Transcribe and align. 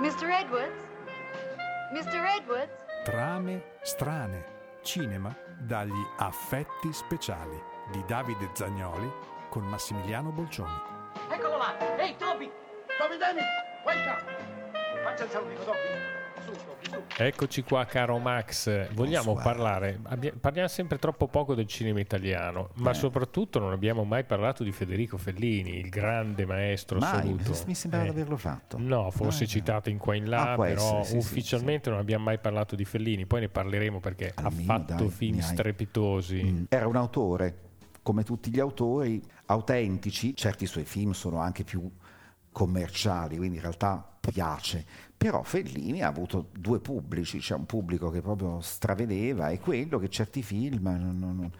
Mr. 0.00 0.28
Edwards? 0.28 0.84
Mr. 1.92 2.22
Edwards? 2.38 2.84
Trame 3.04 3.62
strane. 3.82 4.54
Cinema 4.82 5.34
dagli 5.58 6.06
affetti 6.18 6.92
speciali 6.92 7.58
di 7.90 8.04
Davide 8.06 8.50
Zagnoli 8.52 9.10
con 9.48 9.64
Massimiliano 9.64 10.30
Bolcioni. 10.30 10.78
Eccolo 11.30 11.56
là! 11.56 11.96
Ehi, 11.96 12.14
Toby! 12.16 12.50
Toby 12.98 13.16
Denny! 13.16 13.40
Welcome! 13.84 15.02
Faccia 15.02 15.24
il 15.24 15.30
salutino, 15.30 15.64
Toby! 15.64 16.15
Eccoci 17.18 17.62
qua, 17.62 17.84
caro 17.86 18.18
Max. 18.18 18.90
Vogliamo 18.92 19.34
parlare? 19.34 19.98
abbia- 20.04 20.32
parliamo 20.38 20.68
sempre 20.68 20.98
troppo 20.98 21.26
poco 21.28 21.54
del 21.54 21.66
cinema 21.66 21.98
italiano, 22.00 22.70
ma 22.74 22.92
soprattutto 22.92 23.58
non 23.58 23.72
abbiamo 23.72 24.04
mai 24.04 24.24
parlato 24.24 24.62
di 24.62 24.70
Federico 24.70 25.16
Fellini, 25.16 25.78
il 25.78 25.88
grande 25.88 26.44
maestro 26.44 26.98
Mai, 26.98 27.18
assoluto. 27.18 27.64
mi 27.66 27.74
sembrava 27.74 28.04
Eh, 28.04 28.10
di 28.10 28.14
averlo 28.16 28.36
fatto. 28.36 28.76
No, 28.78 29.10
forse 29.10 29.44
Ah, 29.44 29.46
citato 29.46 29.88
in 29.88 29.96
qua 29.98 30.14
in 30.14 30.28
là, 30.28 30.52
Ah, 30.52 30.56
però 30.56 30.66
essere, 30.66 31.04
sì, 31.04 31.10
sì, 31.12 31.16
ufficialmente 31.16 31.88
non 31.90 31.98
abbiamo 31.98 32.24
mai 32.24 32.38
parlato 32.38 32.76
di 32.76 32.84
Fellini. 32.84 33.24
Poi 33.24 33.40
ne 33.40 33.48
parleremo 33.48 33.98
perché 33.98 34.32
Almeno, 34.34 34.72
ha 34.72 34.76
fatto 34.78 34.94
dai, 34.94 35.08
film 35.08 35.38
strepitosi. 35.40 36.42
Mm. 36.42 36.64
Era 36.68 36.86
un 36.86 36.96
autore, 36.96 37.58
come 38.02 38.24
tutti 38.24 38.50
gli 38.50 38.60
autori, 38.60 39.22
autentici, 39.46 40.36
certi 40.36 40.66
suoi 40.66 40.84
film 40.84 41.12
sono 41.12 41.38
anche 41.38 41.64
più 41.64 41.90
commerciali, 42.52 43.36
quindi 43.36 43.56
in 43.56 43.62
realtà 43.62 44.15
piace, 44.30 44.84
però 45.16 45.42
Fellini 45.42 46.02
ha 46.02 46.08
avuto 46.08 46.48
due 46.58 46.80
pubblici, 46.80 47.38
c'è 47.38 47.54
un 47.54 47.66
pubblico 47.66 48.10
che 48.10 48.20
proprio 48.20 48.60
stravedeva 48.60 49.48
e 49.50 49.58
quello 49.60 49.98
che 49.98 50.08
certi 50.08 50.42
film 50.42 50.84
non- 50.84 51.18
non- 51.18 51.50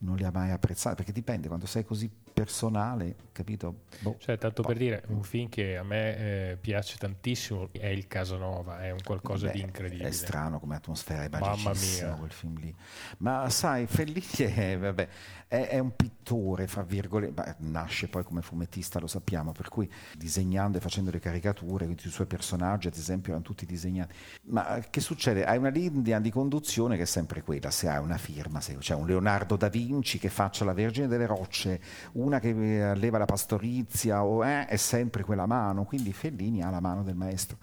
non 0.00 0.16
li 0.16 0.24
ha 0.24 0.30
mai 0.32 0.50
apprezzati, 0.50 0.96
perché 0.96 1.12
dipende, 1.12 1.46
quando 1.48 1.66
sei 1.66 1.84
così 1.84 2.10
personale, 2.32 3.14
capito? 3.32 3.82
Boh. 4.00 4.16
Cioè, 4.18 4.38
tanto 4.38 4.62
per 4.62 4.76
dire, 4.76 5.04
un 5.08 5.22
film 5.22 5.48
che 5.48 5.76
a 5.76 5.82
me 5.82 6.16
eh, 6.16 6.56
piace 6.60 6.96
tantissimo 6.98 7.68
è 7.72 7.86
il 7.86 8.06
Casanova, 8.06 8.82
è 8.82 8.90
un 8.90 9.00
qualcosa 9.04 9.46
Beh, 9.46 9.52
di 9.52 9.60
incredibile. 9.60 10.08
È 10.08 10.12
strano 10.12 10.58
come 10.58 10.76
atmosfera, 10.76 11.24
è 11.24 11.28
mia. 11.28 12.14
quel 12.14 12.30
film 12.32 12.58
lì. 12.58 12.74
Ma 13.18 13.48
sai, 13.50 13.86
Fellini 13.86 14.20
è, 14.36 14.78
vabbè, 14.78 15.08
è- 15.48 15.68
è 15.68 15.78
un 15.78 15.94
pittore, 15.94 16.66
fra 16.66 16.82
virgolette, 16.82 17.56
nasce 17.58 18.08
poi 18.08 18.24
come 18.24 18.42
fumettista, 18.42 18.98
lo 18.98 19.06
sappiamo, 19.06 19.52
per 19.52 19.68
cui 19.68 19.90
disegnando 20.16 20.78
e 20.78 20.80
facendo 20.80 21.10
le 21.10 21.18
caricature, 21.18 21.84
quindi 21.84 22.06
i 22.06 22.10
suoi 22.10 22.26
personaggi 22.26 22.88
ad 22.88 22.94
esempio 22.94 23.32
erano 23.32 23.44
tutti 23.44 23.66
disegnati. 23.66 24.14
Ma 24.44 24.84
che 24.88 25.00
succede? 25.00 25.44
Hai 25.44 25.58
una 25.58 25.68
linea 25.68 26.18
di 26.20 26.30
conduzione 26.30 26.96
che 26.96 27.02
è 27.02 27.06
sempre 27.06 27.42
quella, 27.42 27.70
se 27.70 27.88
hai 27.88 28.02
una 28.02 28.18
firma, 28.18 28.60
se 28.60 28.76
c'è 28.78 28.94
un 28.94 29.06
Leonardo 29.06 29.56
da 29.56 29.68
Vinci 29.68 30.18
che 30.18 30.28
faccia 30.28 30.64
la 30.64 30.72
Vergine 30.72 31.06
delle 31.06 31.26
Rocce, 31.26 31.80
una 32.22 32.40
che 32.40 32.50
eh, 32.50 32.82
alleva 32.82 33.18
la 33.18 33.24
pastorizia, 33.24 34.24
o, 34.24 34.44
eh, 34.44 34.66
è 34.66 34.76
sempre 34.76 35.24
quella 35.24 35.46
mano, 35.46 35.84
quindi 35.84 36.12
Fellini 36.12 36.62
ha 36.62 36.70
la 36.70 36.80
mano 36.80 37.02
del 37.02 37.16
maestro. 37.16 37.56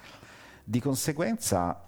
Di 0.64 0.80
conseguenza 0.80 1.84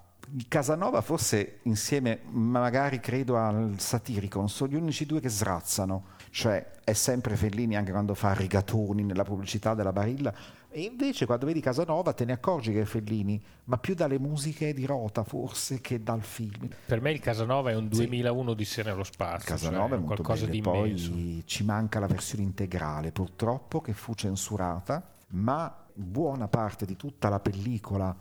Casanova 0.47 1.01
forse 1.01 1.59
insieme 1.63 2.19
magari 2.29 2.99
credo 2.99 3.37
al 3.37 3.75
Satiricon 3.77 4.47
sono 4.47 4.71
gli 4.71 4.75
unici 4.75 5.05
due 5.05 5.19
che 5.19 5.29
srazzano, 5.29 6.05
cioè 6.29 6.65
è 6.83 6.93
sempre 6.93 7.35
Fellini 7.35 7.75
anche 7.75 7.91
quando 7.91 8.13
fa 8.13 8.33
rigatoni 8.33 9.03
nella 9.03 9.23
pubblicità 9.23 9.73
della 9.73 9.91
Barilla 9.91 10.33
e 10.71 10.83
invece 10.83 11.25
quando 11.25 11.45
vedi 11.45 11.59
Casanova 11.59 12.13
te 12.13 12.23
ne 12.23 12.31
accorgi 12.31 12.71
che 12.71 12.81
è 12.81 12.85
Fellini, 12.85 13.41
ma 13.65 13.77
più 13.77 13.93
dalle 13.93 14.17
musiche 14.17 14.73
di 14.73 14.85
Rota 14.85 15.23
forse 15.23 15.81
che 15.81 16.01
dal 16.01 16.21
film. 16.21 16.69
Per 16.85 17.01
me 17.01 17.11
il 17.11 17.19
Casanova 17.19 17.71
è 17.71 17.75
un 17.75 17.89
2001 17.89 18.53
di 18.53 18.65
Sera 18.65 18.91
allo 18.91 19.03
spazio, 19.03 19.51
Casanova 19.51 19.89
cioè 19.89 19.97
è 19.97 19.99
molto 19.99 20.23
qualcosa 20.23 20.45
bello, 20.45 20.51
di 20.51 20.57
e 20.57 20.87
immenso. 20.87 21.11
poi 21.11 21.43
ci 21.45 21.63
manca 21.65 21.99
la 21.99 22.07
versione 22.07 22.43
integrale 22.43 23.11
purtroppo 23.11 23.81
che 23.81 23.91
fu 23.91 24.13
censurata, 24.13 25.05
ma 25.31 25.75
buona 25.93 26.47
parte 26.47 26.85
di 26.85 26.95
tutta 26.95 27.27
la 27.27 27.39
pellicola 27.39 28.15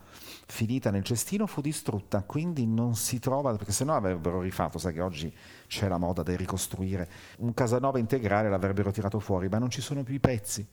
finita 0.47 0.91
nel 0.91 1.05
cestino 1.05 1.47
fu 1.47 1.61
distrutta, 1.61 2.25
quindi 2.25 2.67
non 2.67 2.97
si 2.97 3.20
trova, 3.20 3.55
perché 3.55 3.70
sennò 3.73 3.95
avrebbero 3.95 4.41
rifatto, 4.41 4.79
sai 4.79 4.95
che 4.95 5.01
oggi 5.01 5.33
c'è 5.69 5.87
la 5.87 5.98
moda 5.98 6.25
del 6.25 6.37
ricostruire, 6.37 7.09
un 7.39 7.55
Casanova 7.55 7.98
integrale 7.98 8.48
l'avrebbero 8.48 8.91
tirato 8.91 9.20
fuori, 9.20 9.48
ma 9.48 9.58
non 9.58 9.70
ci 9.70 9.80
sono 9.80 10.03
più 10.03 10.14
i 10.14 10.20
pezzi, 10.20 10.67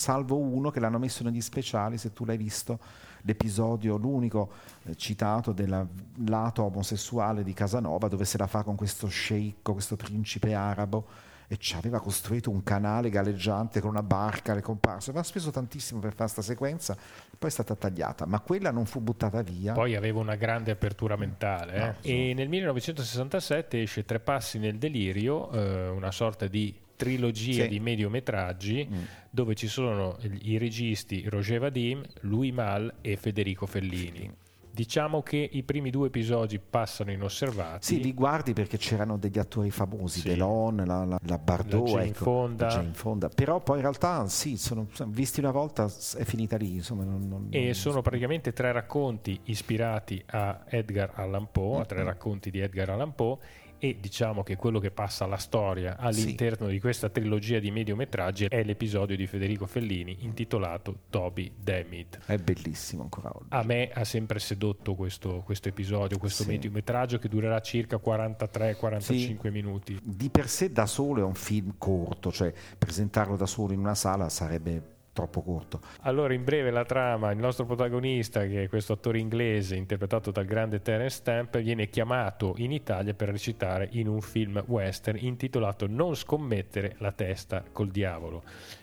salvo 0.00 0.38
uno 0.38 0.70
che 0.70 0.80
l'hanno 0.80 0.98
messo 0.98 1.22
negli 1.22 1.42
speciali, 1.42 1.98
se 1.98 2.14
tu 2.14 2.24
l'hai 2.24 2.38
visto, 2.38 2.78
l'episodio, 3.22 3.96
l'unico 3.96 4.50
eh, 4.84 4.96
citato 4.96 5.52
del 5.52 5.86
lato 6.24 6.62
omosessuale 6.62 7.44
di 7.44 7.52
Casanova, 7.52 8.08
dove 8.08 8.24
se 8.24 8.38
la 8.38 8.46
fa 8.46 8.62
con 8.62 8.76
questo 8.76 9.08
sceicco, 9.08 9.74
questo 9.74 9.96
principe 9.96 10.54
arabo, 10.54 11.28
e 11.48 11.58
ci 11.58 11.74
aveva 11.74 12.00
costruito 12.00 12.48
un 12.48 12.62
canale 12.62 13.10
galleggiante 13.10 13.80
con 13.80 13.90
una 13.90 14.02
barca, 14.02 14.54
le 14.54 14.62
comparse, 14.62 15.10
aveva 15.10 15.24
speso 15.24 15.50
tantissimo 15.50 16.00
per 16.00 16.12
fare 16.12 16.30
questa 16.30 16.42
sequenza, 16.42 16.96
poi 17.38 17.50
è 17.50 17.52
stata 17.52 17.74
tagliata, 17.74 18.24
ma 18.24 18.40
quella 18.40 18.70
non 18.70 18.86
fu 18.86 19.00
buttata 19.00 19.42
via. 19.42 19.74
Poi 19.74 19.96
aveva 19.96 20.20
una 20.20 20.36
grande 20.36 20.70
apertura 20.70 21.16
mentale. 21.16 21.74
eh. 21.74 21.80
No. 21.80 21.94
E 22.00 22.32
nel 22.34 22.48
1967 22.48 23.82
esce 23.82 24.04
Tre 24.06 24.20
passi 24.20 24.58
nel 24.58 24.78
delirio, 24.78 25.50
eh, 25.50 25.88
una 25.88 26.10
sorta 26.10 26.46
di 26.46 26.74
trilogia 27.04 27.62
Sì. 27.64 27.68
di 27.68 27.80
mediometraggi 27.80 28.86
Mm. 28.90 28.98
dove 29.30 29.54
ci 29.54 29.66
sono 29.68 30.18
i 30.42 30.58
registi 30.58 31.24
Roger 31.28 31.60
Vadim, 31.60 32.02
Louis 32.22 32.52
Mal 32.52 32.94
e 33.00 33.16
Federico 33.16 33.66
Fellini. 33.66 34.30
Diciamo 34.72 35.20
che 35.22 35.36
i 35.50 35.64
primi 35.64 35.90
due 35.90 36.06
episodi 36.06 36.60
passano 36.60 37.10
inosservati. 37.10 37.84
Sì, 37.84 38.00
li 38.00 38.14
guardi 38.14 38.52
perché 38.52 38.76
c'erano 38.78 39.16
degli 39.18 39.38
attori 39.38 39.70
famosi, 39.70 40.20
Sì. 40.20 40.28
Delon, 40.28 40.76
la, 40.86 41.04
la, 41.04 41.18
la 41.20 41.38
Bardot, 41.38 41.88
La 41.88 41.94
Jane 41.94 42.04
ecco, 42.10 42.22
Fonda. 42.24 42.66
la 42.66 42.72
Jane 42.74 42.92
Fonda. 42.94 43.28
Però 43.28 43.60
poi 43.60 43.76
in 43.76 43.82
realtà 43.82 44.28
sì, 44.28 44.56
sono, 44.56 44.86
visti 45.06 45.40
una 45.40 45.50
volta 45.50 45.86
è 46.16 46.24
finita 46.24 46.56
lì. 46.56 46.74
Insomma, 46.74 47.02
non- 47.02 47.26
non- 47.26 47.46
E 47.50 47.64
non- 47.64 47.74
sono 47.74 48.00
praticamente 48.00 48.52
tre 48.52 48.70
racconti 48.70 49.40
ispirati 49.44 50.22
a 50.26 50.62
Edgar 50.68 51.12
Allan 51.14 51.48
Poe, 51.50 51.72
a 51.72 51.76
Mm-hmm. 51.78 51.86
tre 51.88 52.04
racconti 52.04 52.50
di 52.52 52.60
Edgar 52.60 52.90
Allan 52.90 53.14
Poe, 53.14 53.38
e 53.80 53.96
diciamo 53.98 54.42
che 54.42 54.56
quello 54.56 54.78
che 54.78 54.90
passa 54.90 55.24
alla 55.24 55.38
storia 55.38 55.96
all'interno 55.96 56.68
di 56.68 56.78
questa 56.78 57.08
trilogia 57.08 57.58
di 57.58 57.70
mediometraggi 57.70 58.44
è 58.44 58.62
l'episodio 58.62 59.16
di 59.16 59.26
Federico 59.26 59.66
Fellini 59.66 60.18
intitolato 60.20 61.00
Toby 61.10 61.50
Dammit. 61.58 62.18
È 62.26 62.36
bellissimo 62.36 63.02
ancora 63.02 63.30
oggi. 63.34 63.46
A 63.48 63.62
me 63.64 63.90
ha 63.92 64.04
sempre 64.04 64.38
sedotto 64.38 64.94
questo, 64.94 65.42
questo 65.44 65.68
episodio, 65.68 66.18
questo 66.18 66.42
Sì. 66.42 66.50
mediometraggio 66.50 67.18
che 67.18 67.28
durerà 67.28 67.60
circa 67.60 67.96
43-45 67.96 69.50
minuti. 69.50 69.98
Di 70.02 70.28
per 70.28 70.48
sé 70.48 70.70
da 70.70 70.84
solo 70.86 71.20
è 71.20 71.24
un 71.24 71.34
film 71.34 71.74
corto, 71.78 72.30
cioè 72.30 72.52
presentarlo 72.78 73.36
da 73.36 73.46
solo 73.46 73.72
in 73.72 73.78
una 73.80 73.94
sala 73.94 74.28
sarebbe 74.28 74.98
troppo 75.12 75.42
corto. 75.42 75.80
Allora, 76.02 76.34
in 76.34 76.44
breve 76.44 76.70
la 76.70 76.84
trama, 76.84 77.30
il 77.30 77.38
nostro 77.38 77.64
protagonista, 77.64 78.46
che 78.46 78.64
è 78.64 78.68
questo 78.68 78.94
attore 78.94 79.18
inglese 79.18 79.76
interpretato 79.76 80.30
dal 80.30 80.44
grande 80.44 80.82
Terence 80.82 81.16
Stamp, 81.16 81.58
viene 81.58 81.88
chiamato 81.88 82.54
in 82.58 82.72
Italia 82.72 83.14
per 83.14 83.28
recitare 83.28 83.88
in 83.92 84.08
un 84.08 84.20
film 84.20 84.62
western 84.66 85.18
intitolato 85.20 85.86
Non 85.86 86.14
scommettere 86.14 86.94
la 86.98 87.12
testa 87.12 87.64
col 87.72 87.88
diavolo. 87.88 88.42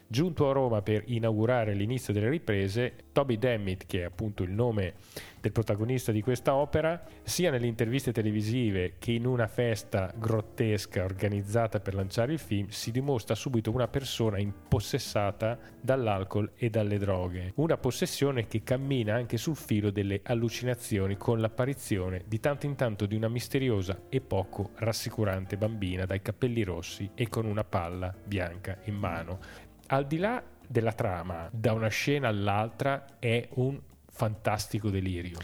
Giunto 0.09 0.50
a 0.50 0.53
Roma 0.53 0.81
per 0.81 1.03
inaugurare 1.07 1.73
l'inizio 1.73 2.13
delle 2.13 2.29
riprese, 2.29 2.94
Toby 3.12 3.38
Dammit, 3.38 3.85
che 3.85 4.01
è 4.01 4.03
appunto 4.06 4.44
il 4.44 4.51
nome 4.51 4.94
del 5.41 5.51
protagonista 5.51 6.13
di 6.13 6.22
questa 6.22 6.56
opera, 6.56 7.03
sia 7.23 7.51
nelle 7.51 7.68
interviste 7.68 8.13
televisive 8.13 8.94
che 9.00 9.12
in 9.12 9.25
una 9.25 9.47
festa 9.47 10.13
grottesca 10.16 11.03
organizzata 11.03 11.81
per 11.81 11.94
lanciare 11.94 12.31
il 12.31 12.40
film, 12.40 12.68
si 12.69 12.91
dimostra 12.91 13.35
subito 13.35 13.69
una 13.69 13.90
persona 13.90 14.40
impossessata 14.40 15.59
dall'alcol 15.81 16.51
e 16.56 16.69
dalle 16.69 16.97
droghe. 16.97 17.51
Una 17.56 17.78
possessione 17.78 18.47
che 18.47 18.63
cammina 18.63 19.13
anche 19.13 19.35
sul 19.35 19.57
filo 19.57 19.91
delle 19.91 20.22
allucinazioni 20.24 21.18
con 21.18 21.41
l'apparizione 21.41 22.24
di 22.25 22.39
tanto 22.39 22.66
in 22.66 22.75
tanto 22.75 23.06
di 23.06 23.16
una 23.16 23.28
misteriosa 23.28 24.03
e 24.07 24.22
poco 24.22 24.72
rassicurante 24.75 25.57
bambina 25.57 26.06
dai 26.06 26.22
capelli 26.22 26.63
rossi 26.63 27.09
e 27.13 27.28
con 27.28 27.45
una 27.45 27.66
palla 27.66 28.13
bianca 28.24 28.78
in 28.85 28.95
mano. 28.95 29.66
Al 29.89 30.05
di 30.05 30.17
là 30.17 30.43
della 30.67 30.91
trama, 30.91 31.47
da 31.49 31.71
una 31.71 31.87
scena 31.87 32.27
all'altra 32.27 33.05
è 33.19 33.47
un 33.53 33.79
fantastico 34.11 34.89
delirio. 34.89 35.38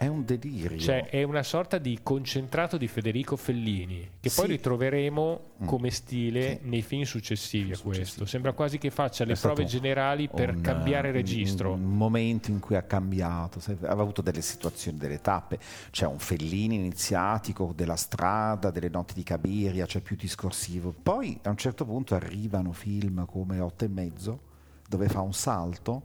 È 0.00 0.06
un 0.06 0.24
delirio. 0.24 0.78
Cioè 0.78 1.10
è 1.10 1.22
una 1.24 1.42
sorta 1.42 1.76
di 1.76 1.98
concentrato 2.02 2.78
di 2.78 2.88
Federico 2.88 3.36
Fellini, 3.36 4.00
che 4.18 4.30
poi 4.34 4.46
Sì. 4.46 4.52
ritroveremo 4.52 5.40
Mm. 5.62 5.66
come 5.66 5.90
stile 5.90 6.58
Sì. 6.62 6.68
nei 6.70 6.80
film 6.80 7.02
successivi 7.02 7.72
a 7.72 7.78
questo. 7.78 8.24
Sembra 8.24 8.54
quasi 8.54 8.78
che 8.78 8.88
faccia 8.90 9.26
le 9.26 9.32
È 9.32 9.36
stato 9.36 9.56
prove 9.56 9.68
generali 9.68 10.26
per 10.28 10.54
un- 10.54 10.62
cambiare 10.62 11.10
registro. 11.10 11.72
Un, 11.74 11.84
un 11.84 11.96
momento 11.98 12.50
in 12.50 12.60
cui 12.60 12.76
ha 12.76 12.82
cambiato, 12.82 13.60
aveva 13.66 13.90
avuto 14.00 14.22
delle 14.22 14.40
situazioni, 14.40 14.96
delle 14.96 15.20
tappe. 15.20 15.58
C'è 15.90 16.06
un 16.06 16.18
Fellini 16.18 16.76
iniziatico 16.76 17.74
della 17.76 17.96
strada, 17.96 18.70
delle 18.70 18.88
notti 18.88 19.12
di 19.12 19.22
Cabiria, 19.22 19.84
c'è 19.84 20.00
più 20.00 20.16
discorsivo. 20.16 20.94
Poi 21.02 21.38
a 21.42 21.50
un 21.50 21.58
certo 21.58 21.84
punto 21.84 22.14
arrivano 22.14 22.72
film 22.72 23.26
come 23.26 23.60
Otto 23.60 23.84
e 23.84 23.88
mezzo, 23.88 24.40
dove 24.88 25.08
fa 25.10 25.20
un 25.20 25.34
salto 25.34 26.04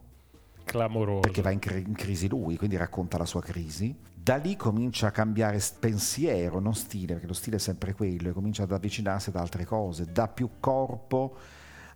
Clamoroso. 0.66 1.20
perché 1.20 1.42
va 1.42 1.50
in, 1.50 1.60
cri- 1.60 1.84
in 1.86 1.94
crisi 1.94 2.28
lui, 2.28 2.56
quindi 2.56 2.76
racconta 2.76 3.16
la 3.16 3.24
sua 3.24 3.40
crisi. 3.40 3.96
Da 4.12 4.36
lì 4.36 4.56
comincia 4.56 5.06
a 5.06 5.10
cambiare 5.12 5.60
pensiero, 5.78 6.58
non 6.58 6.74
stile, 6.74 7.12
perché 7.12 7.28
lo 7.28 7.32
stile 7.32 7.56
è 7.56 7.60
sempre 7.60 7.94
quello, 7.94 8.28
e 8.28 8.32
comincia 8.32 8.64
ad 8.64 8.72
avvicinarsi 8.72 9.28
ad 9.28 9.36
altre 9.36 9.64
cose, 9.64 10.10
dà 10.10 10.26
più 10.26 10.50
corpo 10.58 11.36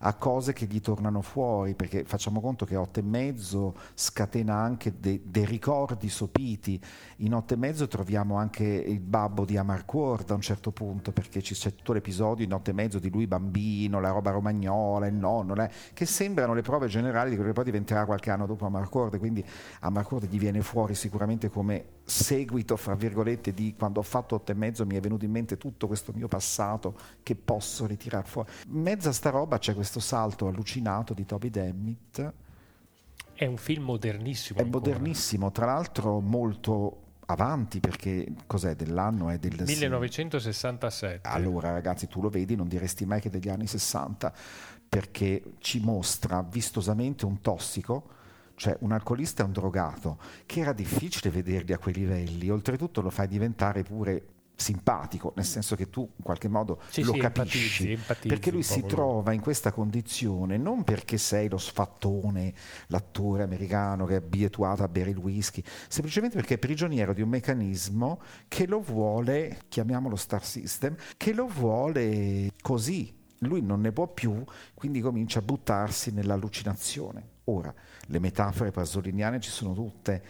a 0.02 0.14
cose 0.14 0.52
che 0.52 0.67
gli 0.67 0.81
tornano 0.81 1.20
fuori, 1.20 1.75
perché 1.75 2.05
facciamo 2.05 2.41
conto 2.41 2.64
che 2.64 2.76
otto 2.76 3.00
e 3.00 3.02
mezzo 3.02 3.75
scatena 3.94 4.55
anche 4.55 4.94
dei 4.99 5.23
de 5.25 5.44
ricordi 5.44 6.08
sopiti. 6.08 6.81
In 7.19 7.35
otto 7.35 7.55
e 7.55 7.56
mezzo 7.56 7.87
troviamo 7.87 8.37
anche 8.37 8.64
il 8.64 9.00
babbo 9.00 9.44
di 9.44 9.56
Amarcord 9.56 10.31
a 10.31 10.35
un 10.35 10.41
certo 10.41 10.70
punto, 10.70 11.12
perché 11.12 11.41
c'è 11.41 11.75
tutto 11.75 11.93
l'episodio 11.93 12.44
in 12.44 12.52
otto 12.52 12.70
e 12.70 12.73
mezzo 12.73 12.99
di 12.99 13.11
lui 13.11 13.26
bambino, 13.26 14.00
la 14.00 14.11
roba 14.11 14.31
romagnola, 14.31 15.06
il 15.06 15.14
nonno, 15.14 15.55
che 15.93 16.06
sembrano 16.06 16.55
le 16.55 16.62
prove 16.62 16.87
generali 16.87 17.31
di 17.31 17.37
quello 17.37 17.50
che 17.50 17.56
poi 17.56 17.64
diventerà 17.64 18.06
qualche 18.06 18.31
anno 18.31 18.47
dopo 18.47 18.64
Amarcord, 18.64 19.19
quindi 19.19 19.44
Amarcord 19.81 20.26
gli 20.29 20.38
viene 20.38 20.62
fuori 20.62 20.94
sicuramente 20.94 21.50
come 21.50 21.99
seguito, 22.05 22.76
fra 22.76 22.94
virgolette, 22.94 23.52
di 23.52 23.75
quando 23.76 24.00
ho 24.00 24.02
fatto 24.02 24.37
otto 24.37 24.50
e 24.50 24.55
mezzo 24.55 24.87
mi 24.87 24.97
è 24.97 25.00
venuto 25.00 25.25
in 25.25 25.31
mente 25.31 25.58
tutto 25.58 25.87
questo 25.87 26.12
mio 26.14 26.26
passato 26.26 26.97
che 27.23 27.35
posso 27.37 27.87
ritirare 27.87 28.26
fuori. 28.26 28.50
In 28.69 28.81
mezzo 28.81 29.08
a 29.11 29.12
sta 29.12 29.31
roba 29.31 29.58
c'è 29.58 29.75
questo 29.75 29.89
salto 29.98 30.46
allucinato 30.46 31.14
di 31.14 31.25
Toby 31.25 31.50
Demmitt. 31.50 32.32
È 33.34 33.46
un 33.46 33.56
film 33.56 33.84
modernissimo. 33.84 34.58
È 34.60 34.62
ancora. 34.62 34.84
modernissimo, 34.84 35.50
tra 35.50 35.66
l'altro 35.66 36.20
molto 36.20 37.08
avanti 37.26 37.81
perché 37.81 38.26
cos'è 38.46 38.76
dell'anno? 38.76 39.31
È 39.31 39.38
del 39.38 39.64
1967. 39.64 41.26
Allora 41.26 41.72
ragazzi 41.72 42.06
tu 42.06 42.20
lo 42.20 42.28
vedi 42.28 42.54
non 42.54 42.69
diresti 42.69 43.04
mai 43.06 43.20
che 43.20 43.31
degli 43.31 43.48
anni 43.48 43.66
60 43.66 44.32
perché 44.88 45.54
ci 45.58 45.81
mostra 45.81 46.42
vistosamente 46.42 47.25
un 47.25 47.40
tossico 47.40 48.19
cioè 48.60 48.76
un 48.81 48.92
alcolista 48.92 49.42
e 49.42 49.46
un 49.46 49.52
drogato, 49.52 50.19
che 50.44 50.60
era 50.60 50.75
difficile 50.75 51.31
vederli 51.31 51.72
a 51.72 51.78
quei 51.78 51.94
livelli, 51.94 52.50
oltretutto 52.50 53.00
lo 53.00 53.08
fai 53.08 53.26
diventare 53.26 53.82
pure 53.82 54.22
simpatico, 54.60 55.32
nel 55.36 55.44
senso 55.44 55.74
che 55.74 55.88
tu 55.88 56.02
in 56.02 56.22
qualche 56.22 56.48
modo 56.48 56.80
sì, 56.90 57.02
lo 57.02 57.14
sì, 57.14 57.18
capisci, 57.18 57.56
empatizzi, 57.56 57.90
empatizzi 57.92 58.28
perché 58.28 58.50
lui 58.50 58.62
si 58.62 58.84
trova 58.84 59.32
in 59.32 59.40
questa 59.40 59.72
condizione 59.72 60.58
non 60.58 60.84
perché 60.84 61.16
sei 61.18 61.48
lo 61.48 61.58
sfattone, 61.58 62.52
l'attore 62.88 63.42
americano 63.42 64.04
che 64.04 64.14
è 64.14 64.16
abituato 64.16 64.82
a 64.82 64.88
bere 64.88 65.10
il 65.10 65.16
whisky, 65.16 65.62
semplicemente 65.88 66.36
perché 66.36 66.54
è 66.54 66.58
prigioniero 66.58 67.14
di 67.14 67.22
un 67.22 67.30
meccanismo 67.30 68.20
che 68.48 68.66
lo 68.66 68.80
vuole, 68.80 69.62
chiamiamolo 69.68 70.16
star 70.16 70.44
system, 70.44 70.94
che 71.16 71.32
lo 71.32 71.46
vuole 71.46 72.52
così, 72.60 73.16
lui 73.38 73.62
non 73.62 73.80
ne 73.80 73.92
può 73.92 74.06
più, 74.08 74.44
quindi 74.74 75.00
comincia 75.00 75.38
a 75.38 75.42
buttarsi 75.42 76.12
nell'allucinazione. 76.12 77.38
Ora, 77.44 77.74
le 78.06 78.18
metafore 78.18 78.70
pasoliniane 78.70 79.40
ci 79.40 79.50
sono 79.50 79.72
tutte. 79.72 80.22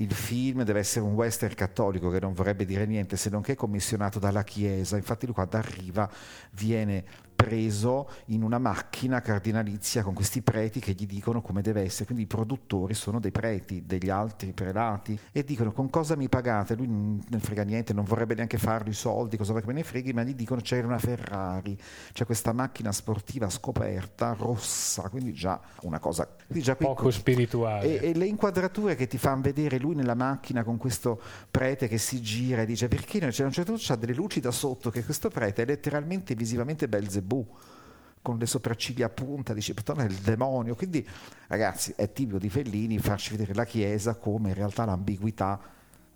Il 0.00 0.12
film 0.14 0.62
deve 0.62 0.78
essere 0.78 1.04
un 1.04 1.14
western 1.14 1.54
cattolico 1.54 2.08
che 2.08 2.20
non 2.20 2.32
vorrebbe 2.32 2.64
dire 2.64 2.86
niente 2.86 3.16
se 3.16 3.30
non 3.30 3.42
che 3.42 3.56
commissionato 3.56 4.20
dalla 4.20 4.44
Chiesa. 4.44 4.96
Infatti 4.96 5.26
lui 5.26 5.34
quando 5.34 5.56
arriva 5.56 6.08
viene 6.52 7.04
preso 7.38 8.10
in 8.26 8.42
una 8.42 8.58
macchina 8.58 9.20
cardinalizia 9.20 10.02
con 10.02 10.12
questi 10.12 10.42
preti 10.42 10.80
che 10.80 10.90
gli 10.90 11.06
dicono 11.06 11.40
come 11.40 11.62
deve 11.62 11.82
essere. 11.82 12.06
Quindi 12.06 12.24
i 12.24 12.26
produttori 12.26 12.94
sono 12.94 13.20
dei 13.20 13.30
preti, 13.30 13.86
degli 13.86 14.10
altri 14.10 14.52
prelati 14.52 15.16
e 15.30 15.44
dicono 15.44 15.70
con 15.70 15.88
cosa 15.88 16.16
mi 16.16 16.28
pagate? 16.28 16.74
Lui 16.74 16.88
non 16.88 17.24
ne 17.28 17.38
frega 17.38 17.62
niente, 17.62 17.92
non 17.92 18.02
vorrebbe 18.02 18.34
neanche 18.34 18.58
farli 18.58 18.90
i 18.90 18.94
soldi, 18.94 19.36
cosa 19.36 19.52
vuoi 19.52 19.62
che 19.62 19.68
me 19.68 19.74
ne 19.74 19.84
freghi, 19.84 20.12
ma 20.12 20.24
gli 20.24 20.34
dicono 20.34 20.60
c'è 20.60 20.82
una 20.82 20.98
Ferrari, 20.98 21.78
c'è 22.12 22.26
questa 22.26 22.52
macchina 22.52 22.90
sportiva 22.90 23.48
scoperta, 23.48 24.34
rossa, 24.36 25.08
quindi 25.08 25.32
già 25.32 25.60
una 25.82 26.00
cosa 26.00 26.28
già 26.48 26.74
poco 26.74 27.08
spirituale. 27.12 28.00
E, 28.00 28.08
e, 28.08 28.14
le 28.14 28.26
inquadrature 28.26 28.96
che 28.96 29.06
ti 29.06 29.16
fanno 29.16 29.42
vedere 29.42 29.78
lui 29.78 29.94
nella 29.94 30.16
macchina 30.16 30.64
con 30.64 30.76
questo 30.76 31.20
prete 31.48 31.86
che 31.86 31.98
si 31.98 32.20
gira 32.20 32.62
e 32.62 32.66
dice 32.66 32.88
perché 32.88 33.20
non 33.20 33.30
c'è 33.30 33.44
un 33.44 33.52
certo 33.52 33.70
punto 33.70 33.86
c'ha 33.86 33.94
delle 33.94 34.14
luci 34.14 34.40
da 34.40 34.50
sotto 34.50 34.90
che 34.90 35.04
questo 35.04 35.28
prete 35.28 35.62
è 35.62 35.66
letteralmente 35.66 36.34
visivamente 36.34 36.88
Belzebù 36.88 37.27
Belzebù 37.28 37.46
con 38.20 38.36
le 38.36 38.46
sopracciglia 38.46 39.06
a 39.06 39.10
punta, 39.10 39.54
dice 39.54 39.74
Platone 39.74 40.04
è 40.04 40.08
il 40.08 40.16
demonio. 40.16 40.74
Quindi, 40.74 41.06
ragazzi, 41.46 41.94
è 41.96 42.12
tipico 42.12 42.38
di 42.38 42.50
Fellini 42.50 42.98
farci 42.98 43.30
vedere 43.30 43.54
la 43.54 43.64
Chiesa 43.64 44.16
come 44.16 44.48
in 44.48 44.54
realtà 44.54 44.84
l'ambiguità 44.84 45.60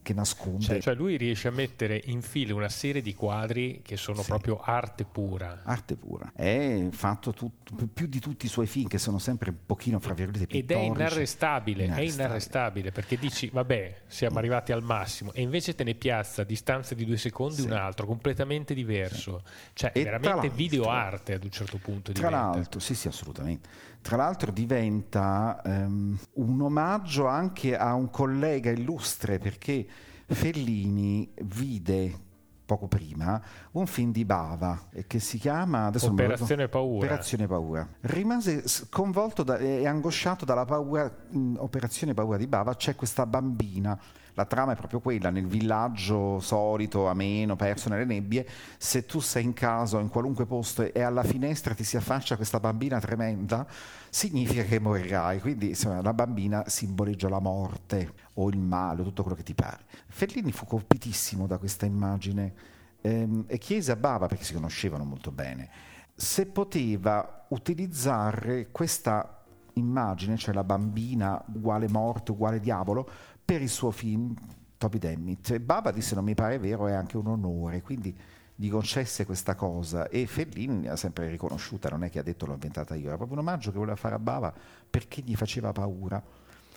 che 0.02 0.12
nasconde. 0.12 0.64
Cioè, 0.64 0.80
cioè, 0.80 0.94
lui 0.94 1.16
riesce 1.16 1.48
a 1.48 1.50
mettere 1.50 2.00
in 2.06 2.22
fila 2.22 2.54
una 2.54 2.68
serie 2.68 3.00
di 3.00 3.14
quadri 3.14 3.80
che 3.82 3.96
sono 3.96 4.20
sì. 4.20 4.26
proprio 4.26 4.60
arte 4.60 5.04
pura. 5.04 5.62
Arte 5.64 5.96
pura. 5.96 6.32
È 6.34 6.88
fatto 6.90 7.32
tutto, 7.32 7.74
più 7.92 8.06
di 8.06 8.18
tutti 8.18 8.46
i 8.46 8.48
suoi 8.48 8.66
film 8.66 8.88
che 8.88 8.98
sono 8.98 9.18
sempre 9.18 9.50
un 9.50 9.56
pochino 9.64 10.00
fra 10.00 10.12
virgolette 10.12 10.46
pittorici. 10.46 10.74
Ed 10.74 10.92
è 10.92 10.94
inarrestabile, 10.94 11.84
inarrestabile, 11.84 12.10
è 12.10 12.24
inarrestabile 12.24 12.92
perché 12.92 13.16
dici 13.16 13.48
vabbè 13.52 14.02
siamo 14.06 14.34
mm. 14.34 14.38
arrivati 14.38 14.72
al 14.72 14.82
massimo 14.82 15.32
e 15.32 15.42
invece 15.42 15.74
te 15.74 15.84
ne 15.84 15.94
piazza 15.94 16.42
a 16.42 16.44
distanza 16.44 16.94
di 16.94 17.04
due 17.04 17.16
secondi 17.16 17.62
sì. 17.62 17.66
un 17.66 17.72
altro 17.72 18.06
completamente 18.06 18.74
diverso. 18.74 19.42
Sì. 19.44 19.70
Cioè 19.74 19.92
è 19.92 20.02
veramente 20.02 20.48
video 20.50 20.84
arte 20.84 21.34
ad 21.34 21.44
un 21.44 21.50
certo 21.50 21.78
punto. 21.78 22.12
Tra 22.12 22.28
diventa. 22.28 22.36
l'altro, 22.36 22.80
sì 22.80 22.94
sì 22.94 23.08
assolutamente. 23.08 23.90
Tra 24.02 24.16
l'altro 24.16 24.50
diventa 24.50 25.62
um, 25.64 26.18
un 26.34 26.60
omaggio 26.60 27.26
anche 27.26 27.76
a 27.76 27.94
un 27.94 28.10
collega 28.10 28.70
illustre 28.70 29.38
perché 29.38 29.86
Fellini 30.26 31.32
vide 31.42 32.30
poco 32.64 32.88
prima 32.88 33.40
un 33.72 33.86
film 33.86 34.12
di 34.12 34.24
Bava 34.24 34.88
che 35.06 35.20
si 35.20 35.38
chiama 35.38 35.90
Operazione 36.22 36.68
Paura. 36.68 37.06
Operazione 37.06 37.46
Paura. 37.46 37.88
Rimase 38.00 38.66
sconvolto 38.66 39.42
da, 39.42 39.58
e 39.58 39.86
angosciato 39.86 40.44
dalla 40.44 40.64
paura, 40.64 41.10
in 41.30 41.56
Operazione 41.58 42.14
Paura 42.14 42.36
di 42.36 42.46
Bava 42.46 42.74
c'è 42.74 42.96
questa 42.96 43.26
bambina 43.26 43.98
la 44.34 44.46
trama 44.46 44.72
è 44.72 44.76
proprio 44.76 45.00
quella, 45.00 45.30
nel 45.30 45.46
villaggio 45.46 46.40
solito, 46.40 47.06
ameno, 47.06 47.54
perso 47.56 47.88
nelle 47.88 48.04
nebbie, 48.04 48.46
se 48.78 49.04
tu 49.04 49.20
sei 49.20 49.44
in 49.44 49.52
casa 49.52 49.98
o 49.98 50.00
in 50.00 50.08
qualunque 50.08 50.46
posto 50.46 50.90
e 50.92 51.02
alla 51.02 51.22
finestra 51.22 51.74
ti 51.74 51.84
si 51.84 51.96
affaccia 51.96 52.36
questa 52.36 52.58
bambina 52.58 52.98
tremenda, 52.98 53.66
significa 54.08 54.62
che 54.62 54.78
morirai. 54.78 55.40
Quindi 55.40 55.68
insomma, 55.68 56.00
la 56.00 56.14
bambina 56.14 56.64
simboleggia 56.66 57.28
la 57.28 57.40
morte 57.40 58.14
o 58.34 58.48
il 58.48 58.58
male, 58.58 59.02
tutto 59.02 59.22
quello 59.22 59.36
che 59.36 59.42
ti 59.42 59.54
pare. 59.54 59.84
Fellini 60.08 60.52
fu 60.52 60.64
colpitissimo 60.64 61.46
da 61.46 61.58
questa 61.58 61.84
immagine 61.84 62.54
ehm, 63.02 63.44
e 63.46 63.58
chiese 63.58 63.92
a 63.92 63.96
Bava, 63.96 64.26
perché 64.26 64.44
si 64.44 64.54
conoscevano 64.54 65.04
molto 65.04 65.30
bene, 65.30 65.68
se 66.14 66.46
poteva 66.46 67.46
utilizzare 67.48 68.68
questa 68.70 69.42
immagine, 69.74 70.36
cioè 70.36 70.54
la 70.54 70.64
bambina 70.64 71.42
uguale 71.54 71.88
morte, 71.88 72.32
uguale 72.32 72.60
diavolo, 72.60 73.08
per 73.44 73.62
il 73.62 73.68
suo 73.68 73.90
film 73.90 74.34
Toby 74.78 74.98
Demmitt. 74.98 75.50
E 75.50 75.60
Baba 75.60 75.90
disse 75.90 76.14
non 76.14 76.24
mi 76.24 76.34
pare 76.34 76.58
vero, 76.58 76.86
è 76.86 76.92
anche 76.92 77.16
un 77.16 77.26
onore, 77.26 77.82
quindi 77.82 78.16
gli 78.54 78.70
concesse 78.70 79.24
questa 79.24 79.54
cosa 79.54 80.08
e 80.08 80.26
Fellini 80.26 80.84
l'ha 80.84 80.96
sempre 80.96 81.28
riconosciuta, 81.28 81.88
non 81.88 82.04
è 82.04 82.10
che 82.10 82.18
ha 82.18 82.22
detto 82.22 82.46
l'ho 82.46 82.52
inventata 82.52 82.94
io, 82.94 83.08
era 83.08 83.16
proprio 83.16 83.38
un 83.38 83.46
omaggio 83.46 83.72
che 83.72 83.78
voleva 83.78 83.96
fare 83.96 84.14
a 84.14 84.18
Bava 84.18 84.52
perché 84.88 85.22
gli 85.22 85.34
faceva 85.34 85.72
paura. 85.72 86.22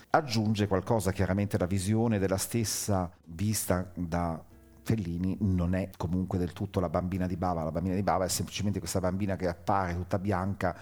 Aggiunge 0.10 0.68
qualcosa, 0.68 1.12
chiaramente 1.12 1.58
la 1.58 1.66
visione 1.66 2.20
della 2.20 2.38
stessa 2.38 3.12
vista 3.26 3.92
da 3.94 4.42
Fellini 4.82 5.38
non 5.42 5.76
è 5.76 5.90
comunque 5.98 6.38
del 6.38 6.54
tutto 6.54 6.80
la 6.80 6.90
bambina 6.90 7.28
di 7.28 7.36
Bava, 7.36 7.64
la 7.64 7.72
bambina 7.72 7.96
di 7.96 8.04
Bava 8.04 8.24
è 8.26 8.30
semplicemente 8.30 8.80
questa 8.80 9.00
bambina 9.00 9.36
che 9.36 9.48
appare 9.48 9.94
tutta 9.94 10.18
bianca 10.18 10.76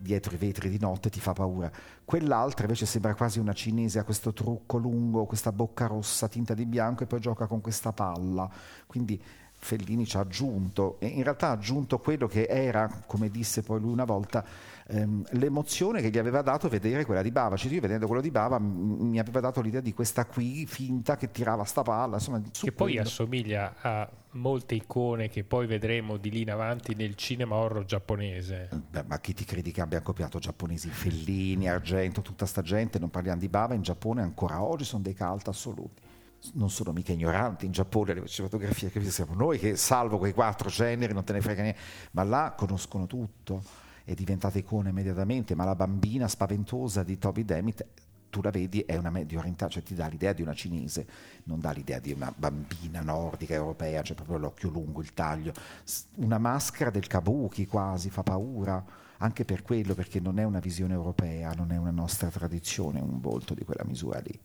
dietro 0.00 0.34
i 0.34 0.38
vetri 0.38 0.68
di 0.68 0.78
notte 0.78 1.10
ti 1.10 1.20
fa 1.20 1.32
paura. 1.32 1.70
Quell'altra 2.04 2.64
invece 2.64 2.86
sembra 2.86 3.14
quasi 3.14 3.38
una 3.38 3.52
cinese, 3.52 3.98
ha 3.98 4.04
questo 4.04 4.32
trucco 4.32 4.78
lungo, 4.78 5.26
questa 5.26 5.52
bocca 5.52 5.86
rossa 5.86 6.28
tinta 6.28 6.54
di 6.54 6.64
bianco 6.64 7.04
e 7.04 7.06
poi 7.06 7.20
gioca 7.20 7.46
con 7.46 7.60
questa 7.60 7.92
palla. 7.92 8.50
Quindi 8.86 9.22
Fellini 9.62 10.06
ci 10.06 10.16
ha 10.16 10.20
aggiunto, 10.20 10.98
e 11.00 11.06
in 11.06 11.22
realtà 11.22 11.48
ha 11.48 11.52
aggiunto 11.52 11.98
quello 11.98 12.26
che 12.26 12.46
era, 12.48 13.02
come 13.06 13.28
disse 13.28 13.62
poi 13.62 13.78
lui 13.78 13.92
una 13.92 14.04
volta, 14.06 14.42
ehm, 14.90 15.24
l'emozione 15.30 16.00
che 16.00 16.10
gli 16.10 16.18
aveva 16.18 16.42
dato 16.42 16.68
vedere 16.68 17.04
quella 17.04 17.22
di 17.22 17.30
Bava. 17.30 17.56
Cioè 17.56 17.72
io 17.72 17.80
vedendo 17.80 18.06
quello 18.06 18.20
di 18.20 18.30
Bava 18.30 18.58
m- 18.58 19.08
mi 19.08 19.18
aveva 19.18 19.40
dato 19.40 19.60
l'idea 19.60 19.80
di 19.80 19.94
questa 19.94 20.26
qui 20.26 20.66
finta 20.66 21.16
che 21.16 21.30
tirava 21.30 21.64
sta 21.64 21.82
palla. 21.82 22.16
Insomma, 22.16 22.42
che 22.50 22.72
poi 22.72 22.98
assomiglia 22.98 23.74
a 23.80 24.10
molte 24.32 24.74
icone 24.74 25.28
che 25.28 25.44
poi 25.44 25.66
vedremo 25.66 26.16
di 26.16 26.30
lì 26.30 26.42
in 26.42 26.50
avanti 26.50 26.94
nel 26.94 27.14
cinema 27.14 27.56
horror 27.56 27.84
giapponese. 27.84 28.68
Beh, 28.90 29.04
ma 29.04 29.18
chi 29.20 29.32
ti 29.32 29.44
credi 29.44 29.70
che 29.70 29.80
abbia 29.80 30.00
copiato 30.00 30.38
giapponesi? 30.38 30.88
Fellini, 30.88 31.68
Argento, 31.68 32.20
tutta 32.22 32.46
sta 32.46 32.62
gente, 32.62 32.98
non 32.98 33.10
parliamo 33.10 33.40
di 33.40 33.48
Bava, 33.48 33.74
in 33.74 33.82
Giappone 33.82 34.22
ancora 34.22 34.62
oggi 34.62 34.84
sono 34.84 35.02
dei 35.02 35.14
cult 35.14 35.48
assoluti 35.48 36.08
non 36.54 36.70
sono 36.70 36.92
mica 36.92 37.12
ignoranti 37.12 37.66
in 37.66 37.72
Giappone 37.72 38.14
le 38.14 38.22
fotografie 38.26 38.90
che 38.90 39.02
siamo 39.10 39.34
noi 39.34 39.58
che 39.58 39.76
salvo 39.76 40.16
quei 40.16 40.32
quattro 40.32 40.70
generi 40.70 41.12
non 41.12 41.22
te 41.22 41.34
ne 41.34 41.42
frega 41.42 41.60
niente 41.60 41.80
ma 42.12 42.22
là 42.22 42.54
conoscono 42.56 43.06
tutto 43.06 43.62
è 44.12 44.14
diventata 44.14 44.58
icona 44.58 44.88
immediatamente 44.88 45.54
ma 45.54 45.64
la 45.64 45.74
bambina 45.74 46.26
spaventosa 46.26 47.02
di 47.02 47.18
Toby 47.18 47.44
Demmitt 47.44 47.84
tu 48.30 48.40
la 48.40 48.50
vedi 48.50 48.80
è 48.80 48.96
una 48.96 49.10
medio 49.10 49.40
orientale 49.40 49.70
cioè 49.70 49.82
ti 49.82 49.94
dà 49.94 50.06
l'idea 50.06 50.32
di 50.32 50.42
una 50.42 50.54
cinese 50.54 51.06
non 51.44 51.60
dà 51.60 51.72
l'idea 51.72 51.98
di 51.98 52.12
una 52.12 52.32
bambina 52.34 53.00
nordica 53.00 53.54
europea 53.54 54.02
cioè 54.02 54.14
proprio 54.16 54.38
l'occhio 54.38 54.70
lungo 54.70 55.00
il 55.00 55.12
taglio. 55.12 55.52
Una 56.16 56.38
maschera 56.38 56.90
del 56.90 57.06
kabuki 57.06 57.66
quasi 57.66 58.08
fa 58.08 58.22
paura 58.22 58.82
anche 59.18 59.44
per 59.44 59.62
quello 59.62 59.94
perché 59.94 60.20
non 60.20 60.38
è 60.38 60.44
una 60.44 60.60
visione 60.60 60.94
europea 60.94 61.52
non 61.52 61.72
è 61.72 61.76
una 61.76 61.90
nostra 61.90 62.30
tradizione 62.30 63.00
un 63.00 63.20
volto 63.20 63.52
di 63.52 63.64
quella 63.64 63.84
misura 63.84 64.20
lì. 64.20 64.40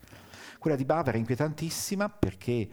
Quella 0.57 0.75
di 0.75 0.85
Bava 0.85 1.09
era 1.09 1.17
inquietantissima 1.19 2.09
perché 2.09 2.67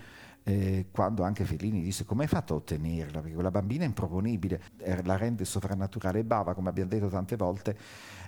eh, 0.45 0.87
quando 0.91 1.23
anche 1.23 1.45
Fellini 1.45 1.83
disse 1.83 2.05
come 2.05 2.23
hai 2.23 2.29
fatto 2.29 2.55
a 2.55 2.57
ottenerla, 2.57 3.21
perché 3.21 3.35
quella 3.35 3.51
bambina 3.51 3.85
è 3.85 3.87
improponibile, 3.87 4.61
eh, 4.79 5.03
la 5.05 5.17
rende 5.17 5.45
sovrannaturale 5.45 6.25
Bava, 6.25 6.55
come 6.55 6.69
abbiamo 6.69 6.91
detto 6.91 7.09
tante 7.09 7.37
volte, 7.37 7.77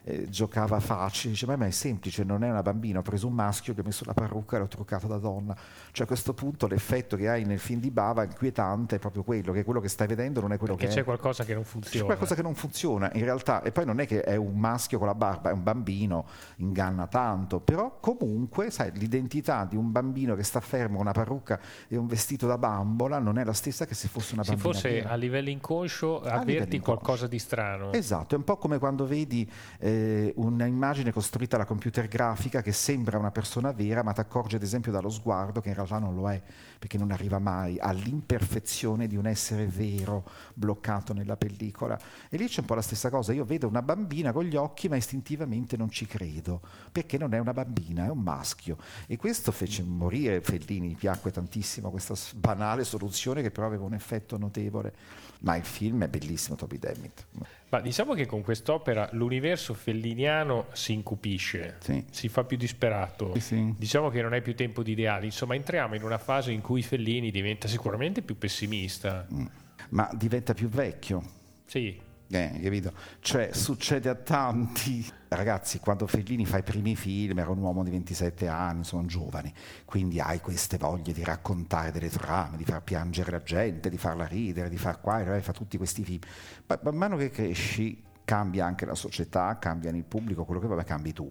eh, 0.06 0.28
giocava 0.28 0.80
facile, 0.80 1.32
dice 1.32 1.46
ma 1.46 1.66
è 1.66 1.70
semplice, 1.70 2.24
non 2.24 2.44
è 2.44 2.50
una 2.50 2.62
bambina, 2.62 2.98
ho 2.98 3.02
preso 3.02 3.26
un 3.26 3.32
maschio 3.32 3.72
che 3.74 3.80
ho 3.80 3.84
messo 3.84 4.04
la 4.04 4.12
parrucca 4.12 4.56
e 4.56 4.60
l'ho 4.60 4.68
truccato 4.68 5.06
da 5.06 5.16
donna. 5.16 5.56
Cioè 5.92 6.04
a 6.04 6.06
questo 6.06 6.34
punto 6.34 6.66
l'effetto 6.66 7.16
che 7.16 7.28
hai 7.28 7.44
nel 7.44 7.58
film 7.58 7.80
di 7.80 7.90
Bava 7.90 8.22
inquietante, 8.24 8.96
è 8.96 8.98
proprio 8.98 9.22
quello, 9.22 9.52
che 9.52 9.64
quello 9.64 9.80
che 9.80 9.88
stai 9.88 10.06
vedendo 10.06 10.40
non 10.40 10.52
è 10.52 10.58
quello 10.58 10.74
Perché 10.74 10.88
che 10.88 10.94
c'è 10.96 11.00
è. 11.00 11.04
qualcosa 11.04 11.44
che 11.44 11.54
non 11.54 11.64
funziona. 11.64 11.98
C'è 11.98 12.04
qualcosa 12.04 12.34
che 12.34 12.42
non 12.42 12.54
funziona 12.54 13.10
in 13.14 13.24
realtà, 13.24 13.62
e 13.62 13.72
poi 13.72 13.86
non 13.86 13.98
è 13.98 14.06
che 14.06 14.22
è 14.22 14.36
un 14.36 14.58
maschio 14.58 14.98
con 14.98 15.06
la 15.06 15.14
barba, 15.14 15.50
è 15.50 15.52
un 15.52 15.62
bambino, 15.62 16.26
inganna 16.56 17.06
tanto, 17.06 17.60
però 17.60 17.98
comunque, 17.98 18.70
sai, 18.70 18.90
l'identità 18.92 19.64
di 19.64 19.76
un 19.76 19.90
bambino 19.90 20.34
che 20.34 20.42
sta 20.42 20.60
fermo 20.60 20.96
con 20.96 21.06
una 21.06 21.12
parrucca 21.12 21.58
e 21.88 21.96
un 21.96 22.03
vestito 22.06 22.46
da 22.46 22.58
bambola 22.58 23.18
non 23.18 23.38
è 23.38 23.44
la 23.44 23.52
stessa 23.52 23.86
che 23.86 23.94
se 23.94 24.08
fosse 24.08 24.34
una 24.34 24.42
Se 24.44 24.52
bambina. 24.54 24.72
fosse 24.74 25.04
a 25.04 25.14
livello 25.14 25.48
inconscio 25.50 26.20
livello 26.20 26.36
avverti 26.40 26.76
inconscio. 26.76 26.82
qualcosa 26.82 27.26
di 27.26 27.38
strano. 27.38 27.92
Esatto, 27.92 28.34
è 28.34 28.38
un 28.38 28.44
po' 28.44 28.56
come 28.56 28.78
quando 28.78 29.06
vedi 29.06 29.50
eh, 29.78 30.32
un'immagine 30.36 31.12
costruita 31.12 31.56
alla 31.56 31.64
computer 31.64 32.06
grafica 32.08 32.62
che 32.62 32.72
sembra 32.72 33.18
una 33.18 33.30
persona 33.30 33.72
vera, 33.72 34.02
ma 34.02 34.12
ti 34.12 34.20
accorgi 34.20 34.56
ad 34.56 34.62
esempio 34.62 34.92
dallo 34.92 35.10
sguardo 35.10 35.60
che 35.60 35.68
in 35.68 35.74
realtà 35.74 35.98
non 35.98 36.14
lo 36.14 36.30
è, 36.30 36.40
perché 36.78 36.98
non 36.98 37.10
arriva 37.10 37.38
mai 37.38 37.78
all'imperfezione 37.78 39.06
di 39.06 39.16
un 39.16 39.26
essere 39.26 39.66
vero 39.66 40.24
bloccato 40.54 41.12
nella 41.12 41.36
pellicola. 41.36 41.98
E 42.28 42.36
lì 42.36 42.46
c'è 42.46 42.60
un 42.60 42.66
po' 42.66 42.74
la 42.74 42.82
stessa 42.82 43.10
cosa, 43.10 43.32
io 43.32 43.44
vedo 43.44 43.68
una 43.68 43.82
bambina 43.82 44.32
con 44.32 44.44
gli 44.44 44.56
occhi, 44.56 44.88
ma 44.88 44.96
istintivamente 44.96 45.76
non 45.76 45.90
ci 45.90 46.06
credo, 46.06 46.60
perché 46.90 47.18
non 47.18 47.34
è 47.34 47.38
una 47.38 47.52
bambina, 47.52 48.06
è 48.06 48.10
un 48.10 48.20
maschio. 48.20 48.76
E 49.06 49.16
questo 49.16 49.52
fece 49.52 49.82
morire 49.82 50.40
Fellini, 50.40 50.88
mi 50.88 50.94
piacque 50.94 51.30
tantissimo 51.30 51.90
questa 51.94 52.14
banale 52.36 52.84
soluzione 52.84 53.40
che 53.42 53.50
però 53.50 53.66
aveva 53.66 53.84
un 53.84 53.94
effetto 53.94 54.36
notevole. 54.36 54.92
Ma 55.40 55.56
il 55.56 55.64
film 55.64 56.02
è 56.04 56.08
bellissimo, 56.08 56.56
Toby 56.56 56.78
Dammit. 56.78 57.26
Ma 57.68 57.80
diciamo 57.80 58.14
che 58.14 58.24
con 58.26 58.42
quest'opera 58.42 59.08
l'universo 59.12 59.74
felliniano 59.74 60.66
si 60.72 60.92
incupisce, 60.94 61.76
Sì. 61.80 62.02
si 62.10 62.28
fa 62.28 62.44
più 62.44 62.56
disperato. 62.56 63.32
Sì, 63.34 63.40
sì. 63.40 63.74
Diciamo 63.76 64.08
che 64.10 64.22
non 64.22 64.32
è 64.32 64.40
più 64.40 64.54
tempo 64.54 64.82
di 64.82 64.92
ideali. 64.92 65.26
Insomma, 65.26 65.54
entriamo 65.54 65.94
in 65.94 66.02
una 66.02 66.18
fase 66.18 66.50
in 66.52 66.60
cui 66.62 66.82
Fellini 66.82 67.30
diventa 67.30 67.68
sicuramente 67.68 68.22
più 68.22 68.38
pessimista. 68.38 69.26
ma 69.90 70.08
diventa 70.14 70.54
più 70.54 70.68
vecchio. 70.68 71.22
Sì, 71.66 72.00
Eh, 72.34 72.60
capito? 72.60 72.92
Cioè, 73.20 73.50
succede 73.52 74.08
a 74.08 74.16
tanti. 74.16 75.06
Ragazzi, 75.28 75.78
quando 75.78 76.08
Fellini 76.08 76.44
fa 76.44 76.58
i 76.58 76.62
primi 76.64 76.96
film 76.96 77.38
era 77.38 77.50
un 77.50 77.58
uomo 77.58 77.84
di 77.84 77.90
27 77.90 78.48
anni, 78.48 78.78
insomma, 78.78 79.02
un 79.02 79.08
giovane, 79.08 79.52
quindi 79.84 80.18
hai 80.18 80.40
queste 80.40 80.76
voglie 80.76 81.12
di 81.12 81.22
raccontare 81.22 81.92
delle 81.92 82.10
trame, 82.10 82.56
di 82.56 82.64
far 82.64 82.82
piangere 82.82 83.30
la 83.30 83.42
gente, 83.42 83.88
di 83.88 83.98
farla 83.98 84.26
ridere, 84.26 84.68
di 84.68 84.76
far 84.76 85.00
qua 85.00 85.20
e 85.20 85.24
là, 85.24 85.36
e 85.36 85.42
fa 85.42 85.52
tutti 85.52 85.76
questi 85.76 86.02
film. 86.02 86.20
Ma 86.66 86.78
man 86.82 86.96
mano 86.96 87.16
che 87.16 87.30
cresci 87.30 88.02
cambia 88.24 88.66
anche 88.66 88.84
la 88.84 88.96
società, 88.96 89.56
cambiano 89.60 89.96
il 89.96 90.04
pubblico, 90.04 90.44
quello 90.44 90.60
che 90.60 90.66
va, 90.66 90.82
cambi 90.82 91.12
tu. 91.12 91.30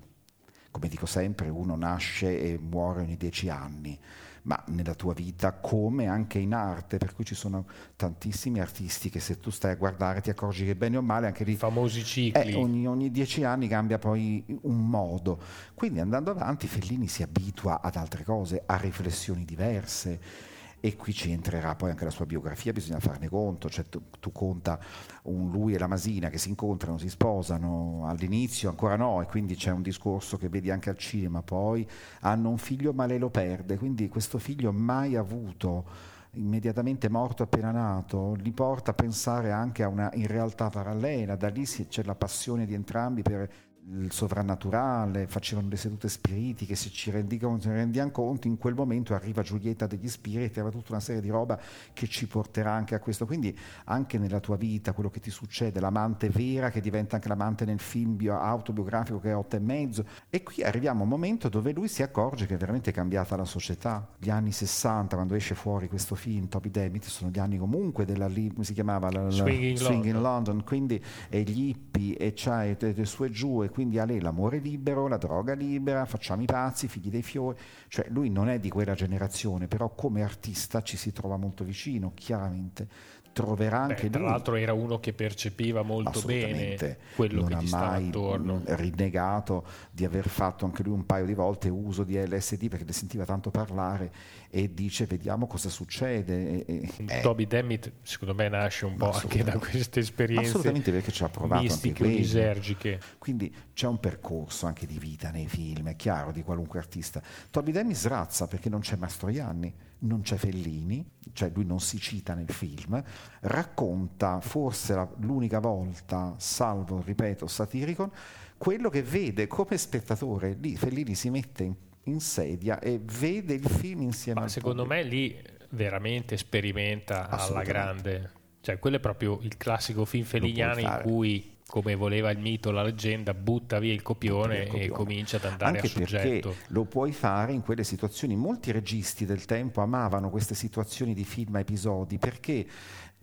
Come 0.72 0.88
dico 0.88 1.06
sempre, 1.06 1.50
uno 1.50 1.76
nasce 1.76 2.40
e 2.40 2.58
muore 2.58 3.02
ogni 3.02 3.18
dieci 3.18 3.50
anni, 3.50 4.00
ma 4.44 4.62
nella 4.68 4.94
tua 4.94 5.14
vita, 5.14 5.54
come 5.54 6.08
anche 6.08 6.40
in 6.40 6.54
arte, 6.54 6.98
per 6.98 7.14
cui 7.14 7.26
ci 7.26 7.36
sono 7.36 7.66
tantissimi 7.96 8.60
artisti 8.60 9.10
che 9.10 9.20
se 9.20 9.40
tu 9.40 9.50
stai 9.50 9.72
a 9.72 9.76
guardare 9.76 10.22
ti 10.22 10.30
accorgi 10.30 10.66
che 10.66 10.76
bene 10.76 10.98
o 10.98 11.02
male 11.02 11.28
anche 11.28 11.44
lì 11.44 11.54
i 11.54 11.58
famosi 11.58 12.04
cicli. 12.04 12.52
eh, 12.52 12.56
ogni, 12.56 12.88
ogni 12.88 13.12
dieci 13.12 13.44
anni 13.44 13.68
cambia 13.68 13.98
poi 13.98 14.44
un 14.62 14.90
modo. 14.90 15.40
Quindi 15.74 16.00
andando 16.00 16.32
avanti 16.32 16.68
Fellini 16.68 17.08
si 17.08 17.24
abitua 17.24 17.82
ad 17.82 17.96
altre 17.96 18.24
cose, 18.24 18.64
a 18.66 18.76
riflessioni 18.78 19.46
diverse. 19.46 20.52
E 20.86 20.98
qui 20.98 21.14
ci 21.14 21.32
entrerà 21.32 21.76
poi 21.76 21.92
anche 21.92 22.04
la 22.04 22.10
sua 22.10 22.26
biografia, 22.26 22.74
bisogna 22.74 23.00
farne 23.00 23.30
conto, 23.30 23.70
cioè 23.70 23.86
tu, 23.88 24.02
tu 24.20 24.34
conta 24.34 24.78
un 25.24 25.50
lui 25.50 25.74
e 25.74 25.80
la 25.80 25.88
Masina 25.88 26.28
che 26.28 26.38
si 26.38 26.50
incontrano, 26.50 26.98
si 26.98 27.08
sposano, 27.08 28.04
all'inizio 28.06 28.68
ancora 28.68 28.98
no, 28.98 29.22
e 29.22 29.26
quindi 29.26 29.56
c'è 29.56 29.72
un 29.72 29.82
discorso 29.82 30.36
che 30.36 30.50
vedi 30.50 30.70
anche 30.72 30.90
al 30.90 30.98
cinema, 30.98 31.42
poi 31.42 31.88
hanno 32.20 32.50
un 32.50 32.58
figlio 32.58 32.92
ma 32.92 33.06
lei 33.06 33.18
lo 33.18 33.30
perde, 33.30 33.78
quindi 33.78 34.10
questo 34.10 34.40
figlio 34.40 34.74
mai 34.74 35.16
avuto 35.16 35.86
immediatamente 36.32 37.08
morto 37.08 37.44
appena 37.44 37.72
nato, 37.72 38.34
li 38.34 38.52
porta 38.52 38.92
a 38.92 38.94
pensare 38.94 39.52
anche 39.52 39.84
a 39.84 39.88
una 39.88 40.12
in 40.16 40.28
realtà 40.28 40.70
parallela, 40.70 41.38
da 41.38 41.48
lì 41.48 41.64
c'è 41.64 42.04
la 42.04 42.16
passione 42.16 42.66
di 42.66 42.74
entrambi 42.74 43.22
per 43.22 43.50
il 43.86 44.12
sovrannaturale, 44.12 45.28
facevano 45.28 45.68
le 45.68 45.76
sedute 45.76 46.08
spiritiche, 46.08 46.76
se 46.76 46.90
ci 46.90 47.12
rendi 47.12 47.38
conto, 47.38 47.70
rendiamo 47.70 48.12
conto, 48.12 48.48
in 48.48 48.58
quel 48.58 48.74
momento 48.76 49.14
arriva 49.14 49.42
Giulietta 49.42 49.88
degli 49.88 50.08
spiriti, 50.08 50.60
aveva 50.60 50.76
tutta 50.76 50.94
una 50.94 51.02
serie 51.02 51.22
di 51.22 51.30
roba 51.30 51.60
che 51.92 52.08
ci 52.08 52.28
porterà 52.28 52.72
anche 52.72 52.96
a 52.96 53.00
questo, 53.00 53.26
quindi 53.26 53.58
anche 53.86 54.18
nella 54.18 54.40
tua 54.40 54.56
vita, 54.56 54.94
quello 54.94 55.10
che 55.10 55.20
ti 55.20 55.30
succede, 55.30 55.80
l'amante 55.80 56.30
vera 56.30 56.70
che 56.70 56.80
diventa 56.80 57.16
anche 57.16 57.28
l'amante 57.28 57.66
nel 57.66 57.80
film 57.80 58.16
bio- 58.16 58.40
autobiografico 58.40 59.20
che 59.20 59.32
è 59.32 59.36
otto 59.36 59.58
e 59.58 59.60
mezzo, 59.60 60.06
e 60.30 60.44
qui 60.44 60.64
arriviamo 60.64 61.02
a 61.02 61.04
un 61.04 61.10
momento 61.10 61.50
dove 61.50 61.74
lui 61.74 61.88
si 61.90 62.04
accorge 62.04 62.46
che 62.46 62.54
è 62.54 62.58
veramente 62.58 62.92
cambiata 62.92 63.36
la 63.36 63.46
società, 63.46 64.08
gli 64.18 64.30
anni 64.30 64.52
60, 64.54 65.16
quando 65.16 65.36
esce 65.36 65.56
fuori 65.56 65.90
questo 65.90 66.16
film, 66.16 66.48
Toby 66.48 66.72
Dammit, 66.72 67.04
sono 67.06 67.30
gli 67.30 67.40
anni 67.40 67.58
comunque 67.58 68.06
della, 68.06 68.28
lì, 68.28 68.50
come 68.52 68.64
si 68.64 68.74
chiamava? 68.74 69.12
La, 69.12 69.24
la- 69.24 69.30
Swinging 69.30 69.78
Swinging 69.78 70.14
London. 70.14 70.22
London, 70.22 70.64
quindi 70.64 71.04
e 71.30 71.42
gli 71.42 71.68
hippie 71.68 72.18
e 72.18 72.32
c'hai 72.34 72.76
e- 72.80 72.94
e 72.96 73.06
su 73.06 73.24
e 73.26 73.30
giù 73.30 73.62
e 73.62 73.70
quindi 73.74 73.98
a 73.98 74.06
lei 74.06 74.22
l'amore 74.22 74.60
libero, 74.60 75.08
la 75.08 75.18
droga 75.18 75.54
libera, 75.54 76.06
facciamo 76.06 76.44
i 76.44 76.46
pazzi, 76.46 76.88
figli 76.88 77.10
dei 77.10 77.24
fiori, 77.24 77.58
cioè 77.88 78.06
lui 78.10 78.30
non 78.30 78.48
è 78.48 78.60
di 78.60 78.70
quella 78.70 78.94
generazione, 78.94 79.68
però 79.68 79.90
come 79.96 80.22
artista 80.22 80.84
ci 80.84 80.96
si 80.96 81.12
trova 81.12 81.38
molto 81.38 81.64
vicino, 81.64 82.12
chiaramente 82.14 82.88
troverà 83.34 83.86
Beh, 83.86 83.94
anche 83.94 84.10
tra 84.10 84.20
lui. 84.22 84.30
l'altro 84.30 84.56
era 84.56 84.74
uno 84.74 85.00
che 85.00 85.12
percepiva 85.12 85.82
molto 85.82 86.22
bene 86.22 86.98
quello 87.16 87.42
non 87.42 87.50
che 87.50 87.54
ha 87.56 87.62
gli 87.62 87.68
stava 87.68 87.90
mai 87.90 88.08
attorno. 88.08 88.62
rinnegato 88.66 89.66
di 89.92 90.06
aver 90.06 90.30
fatto 90.30 90.66
anche 90.66 90.84
lui 90.84 90.94
un 90.94 91.06
paio 91.06 91.26
di 91.26 91.34
volte 91.34 91.68
uso 91.70 92.04
di 92.04 92.16
LSD 92.16 92.70
perché 92.70 92.86
ne 92.86 92.94
sentiva 92.94 93.26
tanto 93.26 93.50
parlare 93.52 94.12
e 94.50 94.72
dice 94.74 95.06
vediamo 95.08 95.48
cosa 95.48 95.70
succede. 95.70 96.64
E- 96.66 96.90
e- 96.98 97.06
eh, 97.08 97.22
Toby 97.22 97.48
Dammit 97.48 97.92
secondo 98.04 98.36
me 98.36 98.48
nasce 98.50 98.86
un 98.86 98.96
po' 98.98 99.10
anche 99.10 99.44
da 99.44 99.58
queste 99.58 100.00
esperienze 100.02 100.50
assolutamente 100.50 100.92
perché 100.92 101.12
ci 101.12 101.24
ha 101.24 101.30
provato 101.30 101.56
anche 101.62 101.72
mistiche 101.72 102.06
lisergiche. 102.06 103.00
Quindi 103.18 103.54
c'è 103.74 103.88
un 103.88 104.00
percorso 104.00 104.68
anche 104.68 104.86
di 104.86 105.00
vita 105.00 105.32
nei 105.32 105.48
film, 105.48 105.90
è 105.90 105.96
chiaro, 105.96 106.32
di 106.32 106.44
qualunque 106.44 106.78
artista. 106.78 107.22
Toby 107.50 107.72
Demi 107.72 107.96
srazza 107.96 108.46
perché 108.48 108.70
non 108.70 108.82
c'è 108.82 108.96
Mastroianni, 108.96 109.74
non 110.04 110.22
c'è 110.22 110.36
Fellini, 110.38 111.06
cioè 111.34 111.52
lui 111.54 111.66
non 111.66 111.80
si 111.80 112.00
cita 112.00 112.34
nel 112.34 112.50
film, 112.52 113.02
racconta 113.42 114.40
forse 114.42 114.94
la- 114.94 115.10
l'unica 115.20 115.60
volta, 115.60 116.36
salvo, 116.38 117.02
ripeto, 117.04 117.48
Satiricon, 117.48 118.12
quello 118.58 118.90
che 118.90 119.02
vede 119.04 119.48
come 119.48 119.78
spettatore. 119.78 120.58
Lì 120.60 120.76
Fellini 120.76 121.16
si 121.16 121.30
mette 121.30 121.64
in, 121.64 121.74
in 122.04 122.20
sedia 122.20 122.80
e 122.80 123.00
vede 123.20 123.54
il 123.54 123.68
film 123.68 124.02
insieme 124.02 124.42
Ma 124.42 124.48
secondo 124.48 124.84
pubblico. 124.84 125.04
me 125.04 125.10
lì 125.10 125.42
veramente 125.70 126.38
sperimenta 126.38 127.30
alla 127.30 127.64
grande. 127.64 128.32
Cioè, 128.62 128.80
quello 128.80 128.96
è 128.96 129.00
proprio 129.00 129.40
il 129.42 129.58
classico 129.58 130.06
film 130.06 130.24
felliniano 130.24 130.80
in 130.80 131.00
cui, 131.04 131.53
come 131.74 131.96
voleva 131.96 132.30
il 132.30 132.38
mito, 132.38 132.70
la 132.70 132.84
leggenda, 132.84 133.34
butta 133.34 133.80
via 133.80 133.94
il 133.94 134.04
copione, 134.04 134.58
il 134.58 134.64
copione. 134.68 134.86
e 134.86 134.90
comincia 134.90 135.38
ad 135.38 135.46
andare 135.46 135.78
Anche 135.78 135.88
a 135.88 135.90
soggetto. 135.90 136.50
perché 136.50 136.66
lo 136.68 136.84
puoi 136.84 137.12
fare 137.12 137.52
in 137.52 137.64
quelle 137.64 137.84
situazioni. 137.84 138.36
Molti 138.36 138.72
registi 138.72 139.26
del 139.26 139.46
tempo 139.46 139.82
amavano 139.82 140.30
queste 140.30 140.54
situazioni 140.54 141.16
di 141.16 141.24
film 141.24 141.56
a 141.56 141.62
episodi 141.62 142.20
perché 142.20 142.64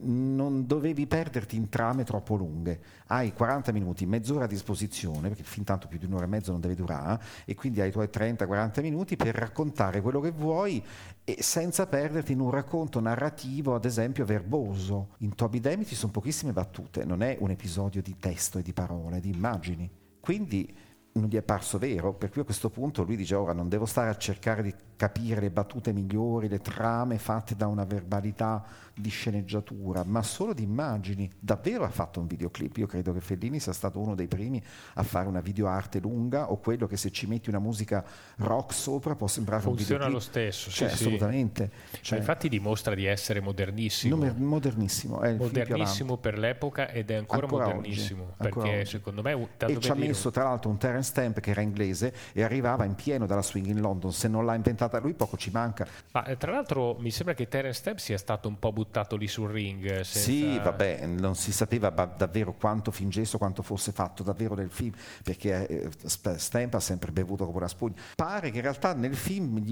non 0.02 0.66
dovevi 0.66 1.06
perderti 1.06 1.56
in 1.56 1.68
trame 1.68 2.04
troppo 2.04 2.36
lunghe. 2.36 2.80
Hai 3.06 3.32
40 3.32 3.72
minuti, 3.72 4.06
mezz'ora 4.06 4.44
a 4.44 4.48
disposizione, 4.48 5.28
perché 5.28 5.42
fin 5.42 5.64
tanto 5.64 5.88
più 5.88 5.98
di 5.98 6.06
un'ora 6.06 6.24
e 6.24 6.28
mezzo 6.28 6.52
non 6.52 6.60
deve 6.60 6.74
durare, 6.74 7.22
e 7.44 7.54
quindi 7.54 7.80
hai 7.80 7.88
i 7.88 7.92
tuoi 7.92 8.08
30-40 8.12 8.80
minuti 8.82 9.16
per 9.16 9.34
raccontare 9.34 10.00
quello 10.00 10.20
che 10.20 10.30
vuoi 10.30 10.82
e 11.24 11.42
senza 11.42 11.86
perderti 11.86 12.32
in 12.32 12.40
un 12.40 12.50
racconto 12.50 13.00
narrativo, 13.00 13.74
ad 13.74 13.84
esempio, 13.84 14.24
verboso. 14.24 15.10
In 15.18 15.34
Toby 15.34 15.60
Demi 15.60 15.84
ci 15.84 15.94
sono 15.94 16.12
pochissime 16.12 16.52
battute, 16.52 17.04
non 17.04 17.22
è 17.22 17.36
un 17.40 17.50
episodio 17.50 18.02
di 18.02 18.16
testo 18.18 18.58
e 18.58 18.62
di 18.62 18.72
parole, 18.72 19.20
di 19.20 19.30
immagini. 19.30 19.90
Quindi 20.20 20.74
non 21.12 21.28
gli 21.28 21.36
è 21.36 21.42
parso 21.42 21.78
vero, 21.78 22.12
per 22.14 22.30
cui 22.30 22.42
a 22.42 22.44
questo 22.44 22.70
punto 22.70 23.02
lui 23.02 23.16
dice 23.16 23.34
ora 23.34 23.52
non 23.52 23.68
devo 23.68 23.84
stare 23.84 24.10
a 24.10 24.16
cercare 24.16 24.62
di 24.62 24.74
capire 24.96 25.40
le 25.40 25.50
battute 25.50 25.92
migliori, 25.92 26.46
le 26.48 26.60
trame 26.60 27.18
fatte 27.18 27.56
da 27.56 27.66
una 27.66 27.84
verbalità 27.84 28.62
di 28.94 29.08
sceneggiatura, 29.08 30.04
ma 30.04 30.22
solo 30.22 30.52
di 30.52 30.62
immagini. 30.62 31.28
Davvero 31.38 31.84
ha 31.84 31.88
fatto 31.88 32.20
un 32.20 32.26
videoclip, 32.26 32.76
io 32.76 32.86
credo 32.86 33.12
che 33.14 33.20
Fellini 33.20 33.58
sia 33.58 33.72
stato 33.72 33.98
uno 33.98 34.14
dei 34.14 34.26
primi 34.28 34.62
a 34.94 35.02
fare 35.02 35.26
una 35.26 35.40
videoarte 35.40 36.00
lunga 36.00 36.50
o 36.52 36.58
quello 36.58 36.86
che 36.86 36.98
se 36.98 37.10
ci 37.10 37.26
metti 37.26 37.48
una 37.48 37.58
musica 37.60 38.04
rock 38.36 38.74
sopra 38.74 39.14
può 39.16 39.26
sembrare 39.26 39.62
Funziona 39.62 40.04
un 40.04 40.12
lo 40.12 40.18
videoclip. 40.18 40.52
stesso, 40.52 40.70
Cioè, 40.70 40.88
sì, 40.90 40.96
sì. 40.96 41.02
assolutamente. 41.04 41.70
Cioè, 42.02 42.18
infatti 42.18 42.48
dimostra 42.50 42.94
di 42.94 43.06
essere 43.06 43.40
modernissimo. 43.40 44.16
modernissimo, 44.36 45.22
è 45.22 45.32
modernissimo 45.32 46.18
per 46.18 46.38
l'epoca 46.38 46.90
ed 46.90 47.10
è 47.10 47.14
ancora, 47.14 47.42
Ancora 47.44 47.64
oggi, 47.68 47.74
modernissimo 47.76 48.34
ancora 48.36 48.64
perché 48.66 48.80
oggi. 48.80 48.90
secondo 48.90 49.22
me 49.22 49.48
e 49.66 49.80
ci 49.80 49.90
ha 49.90 49.94
messo 49.94 50.30
tra 50.30 50.44
l'altro 50.44 50.68
un 50.68 50.76
Terence 51.00 51.10
Stamp 51.10 51.40
che 51.40 51.50
era 51.50 51.62
inglese 51.62 52.14
e 52.32 52.42
arrivava 52.42 52.84
in 52.84 52.94
pieno 52.94 53.26
dalla 53.26 53.42
swing 53.42 53.66
in 53.66 53.80
London 53.80 54.12
se 54.12 54.28
non 54.28 54.44
l'ha 54.44 54.54
inventato 54.54 54.88
stata, 54.90 54.98
lui 54.98 55.14
poco 55.14 55.36
ci 55.36 55.50
manca. 55.50 55.86
Ma 56.12 56.24
eh, 56.24 56.36
tra 56.36 56.50
l'altro 56.50 56.96
mi 56.98 57.10
sembra 57.10 57.34
che 57.34 57.48
Terence 57.48 57.78
Stamp 57.78 57.98
sia 57.98 58.18
stato 58.18 58.48
un 58.48 58.58
po' 58.58 58.72
buttato 58.72 59.16
lì 59.16 59.28
sul 59.28 59.48
ring. 59.48 59.84
eh, 59.84 60.04
Senza... 60.04 60.18
Sì, 60.20 60.58
vabbè, 60.58 61.06
non 61.06 61.36
si 61.36 61.52
sapeva 61.52 61.90
davvero 61.90 62.52
quanto 62.52 62.90
fingesse 62.90 63.36
o 63.36 63.38
quanto 63.38 63.62
fosse 63.62 63.92
fatto 63.92 64.22
davvero 64.22 64.54
nel 64.54 64.70
film, 64.70 64.92
perché 65.22 65.66
eh, 65.66 65.90
Stamp 66.36 66.74
ha 66.74 66.80
sempre 66.80 67.12
bevuto 67.12 67.44
come 67.44 67.58
una 67.58 67.68
spugna. 67.68 67.94
Pare 68.16 68.50
che 68.50 68.56
in 68.56 68.62
realtà 68.62 68.92
nel 68.94 69.14
film, 69.14 69.62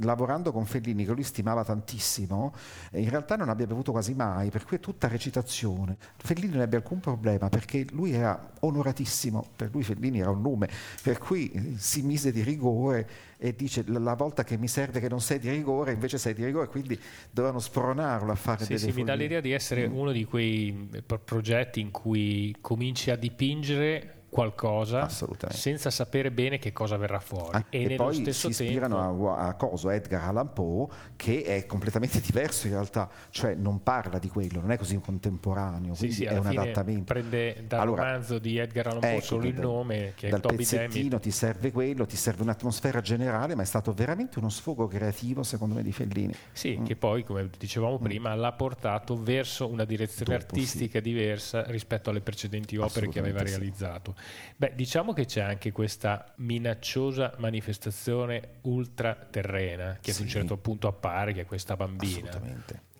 lavorando 0.00 0.52
con 0.52 0.64
Fellini, 0.64 1.04
che 1.04 1.12
lui 1.12 1.24
stimava 1.24 1.64
tantissimo, 1.64 2.54
in 2.92 3.08
realtà 3.08 3.36
non 3.36 3.48
abbia 3.48 3.66
bevuto 3.66 3.90
quasi 3.90 4.14
mai, 4.14 4.50
per 4.50 4.64
cui 4.64 4.76
è 4.76 4.80
tutta 4.80 5.08
recitazione. 5.08 5.96
Fellini 6.16 6.52
non 6.52 6.62
ebbe 6.62 6.76
alcun 6.76 7.00
problema, 7.00 7.48
perché 7.48 7.84
lui 7.90 8.12
era 8.12 8.50
onoratissimo, 8.60 9.44
per 9.56 9.70
lui 9.72 9.82
Fellini 9.82 10.20
era 10.20 10.30
un 10.30 10.40
nome, 10.40 10.68
per 11.02 11.18
cui 11.18 11.50
eh, 11.50 11.62
si 11.76 12.02
mise 12.02 12.32
di 12.32 12.42
rigore 12.42 13.08
e 13.38 13.54
dice 13.54 13.84
la 13.86 14.14
volta 14.14 14.42
che 14.44 14.56
mi 14.58 14.68
serve 14.68 14.98
che 15.00 15.08
non 15.08 15.20
sei 15.20 15.38
di 15.38 15.48
rigore, 15.48 15.92
invece 15.92 16.18
sei 16.18 16.34
di 16.34 16.44
rigore, 16.44 16.66
quindi 16.68 16.98
dovevano 17.30 17.60
spronarlo 17.60 18.32
a 18.32 18.34
fare 18.34 18.64
Sì, 18.64 18.74
delle 18.74 18.78
sì, 18.80 18.86
mi 18.92 19.04
dà 19.04 19.12
follie. 19.12 19.16
l'idea 19.22 19.40
di 19.40 19.52
essere 19.52 19.84
uno 19.86 20.10
di 20.12 20.24
quei 20.24 20.88
eh, 20.92 21.02
pro- 21.02 21.18
progetti 21.20 21.80
in 21.80 21.90
cui 21.90 22.54
cominci 22.60 23.10
a 23.10 23.16
dipingere 23.16 24.14
qualcosa 24.28 25.08
senza 25.48 25.90
sapere 25.90 26.30
bene 26.30 26.58
che 26.58 26.72
cosa 26.72 26.96
verrà 26.96 27.20
fuori. 27.20 27.56
Ah, 27.56 27.64
e, 27.70 27.82
e 27.82 27.86
nello 27.88 28.04
poi 28.04 28.14
stesso 28.14 28.50
si 28.50 28.62
ispirano 28.64 28.98
tempo... 29.00 29.34
a, 29.34 29.46
a 29.48 29.54
coso, 29.54 29.90
Edgar 29.90 30.24
Allan 30.28 30.52
Poe, 30.52 30.86
che 31.16 31.42
è 31.42 31.66
completamente 31.66 32.20
diverso 32.24 32.66
in 32.66 32.74
realtà, 32.74 33.08
cioè 33.30 33.54
non 33.54 33.82
parla 33.82 34.18
di 34.18 34.28
quello, 34.28 34.60
non 34.60 34.70
è 34.70 34.76
così 34.76 34.98
contemporaneo, 35.00 35.94
Sì, 35.94 36.10
sì, 36.10 36.24
è 36.24 36.36
un 36.36 36.46
adattamento. 36.46 37.12
prende 37.12 37.64
dal 37.66 37.80
Allora, 37.80 38.04
romanzo 38.04 38.38
di 38.38 38.58
Edgar 38.58 38.88
Allan 38.88 39.00
Poe 39.00 39.10
ecco, 39.12 39.20
solo 39.24 39.46
il 39.46 39.58
nome, 39.58 40.12
che 40.16 40.26
è 40.28 40.30
dal 40.30 40.40
Toby 40.40 40.56
pezzettino 40.56 41.08
Dammit. 41.08 41.20
ti 41.22 41.30
serve 41.30 41.72
quello, 41.72 42.06
ti 42.06 42.16
serve 42.16 42.42
un'atmosfera 42.42 43.00
generale, 43.00 43.54
ma 43.54 43.62
è 43.62 43.66
stato 43.66 43.92
veramente 43.92 44.38
uno 44.38 44.48
sfogo 44.50 44.86
creativo 44.86 45.42
secondo 45.42 45.74
me 45.74 45.82
di 45.82 45.92
Fellini. 45.92 46.34
Sì, 46.52 46.76
Mm. 46.78 46.84
che 46.84 46.96
poi, 46.96 47.24
come 47.24 47.48
dicevamo 47.58 47.98
prima, 47.98 48.34
l'ha 48.34 48.52
portato 48.52 49.20
verso 49.20 49.66
una 49.68 49.84
direzione 49.84 50.36
Dopo, 50.38 50.44
artistica 50.54 51.00
diversa 51.00 51.64
rispetto 51.66 52.10
alle 52.10 52.20
precedenti 52.20 52.76
opere 52.76 53.08
che 53.08 53.18
aveva 53.18 53.38
sì. 53.40 53.46
realizzato. 53.46 54.14
Beh, 54.56 54.72
diciamo 54.74 55.12
che 55.12 55.24
c'è 55.24 55.40
anche 55.40 55.72
questa 55.72 56.32
minacciosa 56.36 57.34
manifestazione 57.38 58.56
ultraterrena 58.62 59.98
che 60.00 60.10
ad 60.10 60.18
un 60.20 60.24
Sì. 60.26 60.30
certo 60.30 60.56
punto 60.56 60.88
appare, 60.88 61.32
che 61.32 61.42
è 61.42 61.46
questa 61.46 61.76
bambina, 61.76 62.30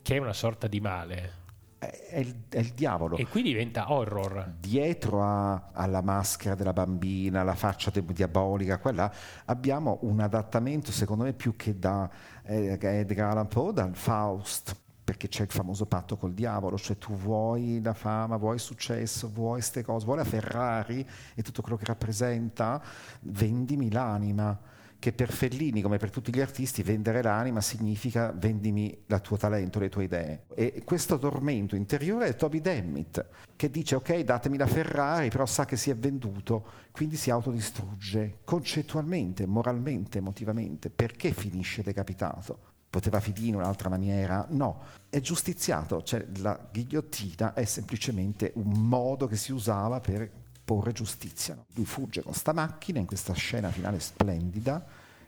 che 0.02 0.14
è 0.14 0.18
una 0.18 0.32
sorta 0.32 0.66
di 0.66 0.80
male. 0.80 1.46
È, 1.78 2.18
il, 2.18 2.42
è 2.48 2.58
il 2.58 2.72
diavolo. 2.72 3.16
E 3.16 3.26
qui 3.26 3.40
diventa 3.42 3.92
horror. 3.92 4.52
dietro 4.58 5.22
a- 5.22 5.70
alla 5.72 6.02
maschera 6.02 6.56
della 6.56 6.72
bambina, 6.72 7.44
la 7.44 7.54
faccia 7.54 7.90
de- 7.90 8.04
diabolica, 8.04 8.78
quella, 8.78 9.12
abbiamo 9.44 9.98
un 10.02 10.18
adattamento, 10.18 10.90
secondo 10.90 11.22
me, 11.22 11.34
più 11.34 11.54
che 11.54 11.78
da 11.78 12.10
eh, 12.42 12.76
Edgar 12.80 13.30
Allan 13.30 13.46
Poe, 13.46 13.72
dal 13.72 13.94
Faust, 13.94 14.74
perché 15.08 15.28
c'è 15.28 15.44
il 15.44 15.50
famoso 15.50 15.86
patto 15.86 16.18
col 16.18 16.34
diavolo, 16.34 16.76
cioè 16.76 16.98
tu 16.98 17.14
vuoi 17.14 17.80
la 17.82 17.94
fama, 17.94 18.36
vuoi 18.36 18.58
successo, 18.58 19.30
vuoi 19.32 19.52
queste 19.52 19.82
cose, 19.82 20.04
vuoi 20.04 20.18
la 20.18 20.24
Ferrari 20.24 21.08
e 21.34 21.40
tutto 21.40 21.62
quello 21.62 21.78
che 21.78 21.86
rappresenta, 21.86 22.78
vendimi 23.22 23.90
l'anima 23.90 24.60
che 24.98 25.14
per 25.14 25.32
Fellini, 25.32 25.80
come 25.80 25.96
per 25.96 26.10
tutti 26.10 26.30
gli 26.30 26.42
artisti, 26.42 26.82
vendere 26.82 27.22
l'anima 27.22 27.62
significa 27.62 28.34
vendimi 28.36 29.04
il 29.06 29.20
tuo 29.22 29.38
talento, 29.38 29.78
le 29.78 29.88
tue 29.88 30.04
idee. 30.04 30.44
E 30.54 30.82
questo 30.84 31.18
tormento 31.18 31.74
interiore 31.74 32.26
è 32.26 32.36
Toby 32.36 32.60
Dammit, 32.60 33.24
che 33.56 33.70
dice 33.70 33.94
ok, 33.94 34.18
datemi 34.18 34.58
la 34.58 34.66
Ferrari, 34.66 35.30
però 35.30 35.46
sa 35.46 35.64
che 35.64 35.76
si 35.76 35.88
è 35.88 35.96
venduto, 35.96 36.66
quindi 36.90 37.16
si 37.16 37.30
autodistrugge 37.30 38.40
concettualmente, 38.44 39.46
moralmente, 39.46 40.18
emotivamente. 40.18 40.90
Perché 40.90 41.32
finisce 41.32 41.82
decapitato? 41.82 42.67
Poteva 42.90 43.20
finire 43.20 43.46
in 43.48 43.54
un'altra 43.56 43.88
maniera? 43.88 44.46
No, 44.50 44.82
è 45.10 45.20
giustiziato, 45.20 46.02
cioè 46.02 46.26
la 46.38 46.58
ghigliottina 46.70 47.54
è 47.54 47.64
semplicemente 47.64 48.52
un 48.54 48.88
modo 48.88 49.26
che 49.26 49.36
si 49.36 49.52
usava 49.52 50.00
per 50.00 50.30
porre 50.64 50.92
giustizia. 50.92 51.56
Lui 51.74 51.84
fugge 51.84 52.22
con 52.22 52.34
sta 52.34 52.52
macchina 52.52 52.98
in 52.98 53.06
questa 53.06 53.32
scena 53.34 53.70
finale 53.70 54.00
splendida 54.00 54.84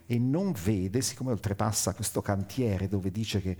e 0.06 0.18
non 0.18 0.52
vede, 0.52 1.00
siccome 1.00 1.30
oltrepassa 1.30 1.94
questo 1.94 2.20
cantiere 2.20 2.88
dove 2.88 3.10
dice 3.10 3.40
che 3.40 3.56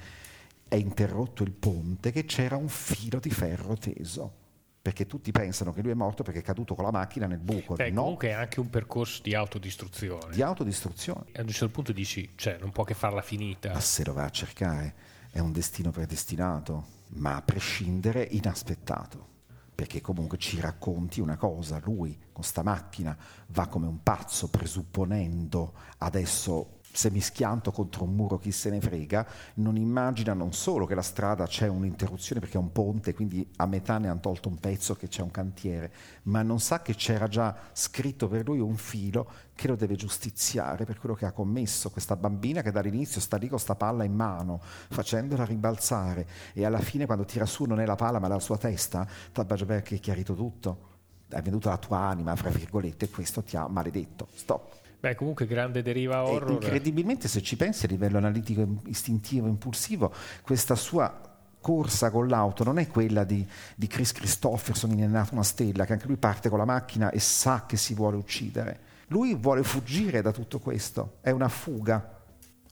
è 0.67 0.75
interrotto 0.77 1.43
il 1.43 1.53
ponte, 1.53 2.13
che 2.13 2.25
c'era 2.25 2.57
un 2.57 2.69
filo 2.69 3.19
di 3.19 3.31
ferro 3.31 3.77
teso. 3.77 4.40
Perché 4.83 5.07
tutti 5.07 5.31
pensano 5.31 5.73
che 5.73 5.83
lui 5.83 5.91
è 5.91 5.95
morto 5.95 6.23
perché 6.23 6.41
è 6.41 6.43
caduto 6.43 6.75
con 6.75 6.85
la 6.85 6.91
macchina 6.91 7.27
nel 7.27 7.39
buco. 7.39 7.75
Beh, 7.75 7.91
no, 7.91 8.03
comunque 8.03 8.29
è 8.29 8.33
anche 8.33 8.61
un 8.61 8.71
percorso 8.71 9.21
di 9.23 9.35
autodistruzione. 9.35 10.35
di 10.35 10.41
autodistruzione. 10.41 11.27
E 11.33 11.41
ad 11.41 11.47
un 11.47 11.53
certo 11.53 11.69
punto 11.69 11.93
dici, 11.93 12.31
cioè, 12.35 12.57
non 12.59 12.71
può 12.71 12.85
che 12.85 12.95
farla 12.95 13.21
finita. 13.21 13.73
Ma 13.73 13.81
se 13.81 14.05
lo 14.05 14.15
va 14.15 14.25
a 14.25 14.31
cercare, 14.31 14.95
è 15.31 15.39
un 15.39 15.53
destino 15.53 15.91
predestinato, 15.91 16.87
ma 17.09 17.37
a 17.37 17.43
prescindere 17.43 18.23
inaspettato. 18.23 19.29
Perché 19.75 20.01
comunque 20.01 20.37
ci 20.39 20.61
racconti 20.61 21.21
una 21.21 21.37
cosa, 21.37 21.81
lui 21.83 22.19
con 22.33 22.45
sta 22.45 22.63
macchina 22.63 23.17
va 23.49 23.67
come 23.67 23.87
un 23.87 24.03
pazzo 24.03 24.49
presupponendo 24.49 25.73
adesso 25.99 26.80
se 26.93 27.11
mi 27.11 27.21
schianto 27.21 27.71
contro 27.71 28.05
un 28.05 28.15
muro 28.15 28.39
chi 28.39 28.53
se 28.53 28.71
ne 28.71 28.81
frega, 28.81 29.27
non 29.55 29.77
immagina 29.77 30.33
non 30.33 30.53
solo 30.53 30.87
che 30.87 30.95
la 30.95 31.03
strada 31.03 31.47
c'è 31.47 31.69
un'interruzione 31.69 32.41
perché 32.41 32.57
è 32.57 32.61
un 32.61 32.73
ponte, 32.73 33.15
quindi 33.15 33.49
a 33.57 33.67
metà 33.67 33.99
ne 33.99 34.09
hanno 34.09 34.21
tolto 34.21 34.49
un 34.49 34.59
pezzo 34.59 34.95
che 34.95 35.09
c'è 35.09 35.23
un 35.23 35.31
cantiere, 35.31 35.93
ma 36.25 36.43
non 36.43 36.61
sa 36.61 36.83
che 36.83 36.95
c'era 36.95 37.29
già 37.29 37.57
scritto 37.73 38.29
per 38.29 38.45
lui 38.45 38.59
un 38.59 38.77
filo 38.77 39.31
che 39.55 39.69
lo 39.69 39.77
deve 39.77 39.95
giustiziare 39.95 40.85
per 40.85 40.99
quello 40.99 41.15
che 41.15 41.27
ha 41.27 41.33
commesso 41.33 41.91
questa 41.91 42.17
bambina 42.17 42.63
che 42.63 42.71
dall'inizio 42.71 43.21
sta 43.21 43.37
lì 43.37 43.49
con 43.49 43.59
sta 43.59 43.75
palla 43.75 44.05
in 44.05 44.15
mano, 44.15 44.61
facendola 44.63 45.45
rimbalzare 45.45 46.27
e 46.53 46.65
alla 46.65 46.79
fine 46.79 47.07
quando 47.07 47.25
tira 47.25 47.47
su 47.47 47.65
non 47.65 47.81
è 47.81 47.87
la 47.87 47.97
palla 47.97 48.19
ma 48.19 48.29
la 48.29 48.39
sua 48.39 48.57
testa, 48.57 49.07
Tabajabè 49.33 49.83
che 49.83 49.97
è 49.97 50.01
chiarito 50.01 50.35
tutto, 50.35 50.89
hai 51.33 51.43
venduto 51.43 51.69
la 51.69 51.79
tua 51.79 51.99
anima, 51.99 52.35
fra 52.35 52.51
virgolette, 52.51 53.05
e 53.05 53.11
questo 53.11 53.43
ti 53.43 53.57
ha 53.57 53.69
maledetto. 53.69 54.29
Stop. 54.35 54.80
Beh, 55.01 55.15
comunque 55.15 55.47
grande 55.47 55.83
deriva 55.83 56.17
E 56.17 56.29
horror. 56.29 56.63
incredibilmente, 56.63 57.27
se 57.27 57.41
ci 57.41 57.57
pensi 57.57 57.87
a 57.87 57.89
livello 57.89 58.19
analitico, 58.19 58.67
istintivo, 58.87 59.47
impulsivo, 59.49 60.13
questa 60.43 60.75
sua 60.75 61.29
corsa 61.61 62.11
con 62.11 62.27
l'auto 62.29 62.65
non 62.65 62.79
è 62.79 62.87
quella 62.87 63.25
di, 63.25 63.47
di 63.77 63.87
Chris 63.87 64.13
Christopherson 64.13 64.91
in 64.93 65.01
È 65.01 65.07
nata 65.07 65.33
una 65.33 65.43
stella, 65.43 65.85
che 65.85 65.95
anche 65.95 66.07
lui 66.07 66.17
parte 66.17 66.49
con 66.49 66.59
la 66.59 66.65
macchina 66.65 67.11
e 67.11 67.19
sa 67.19 67.65
che 67.67 67.77
si 67.77 67.95
vuole 67.95 68.17
uccidere. 68.17 68.89
Lui 69.09 69.35
vuole 69.35 69.63
fuggire 69.63 70.23
da 70.23 70.33
tutto 70.33 70.59
questo, 70.59 71.17
è 71.23 71.31
una 71.31 71.49
fuga. 71.49 72.19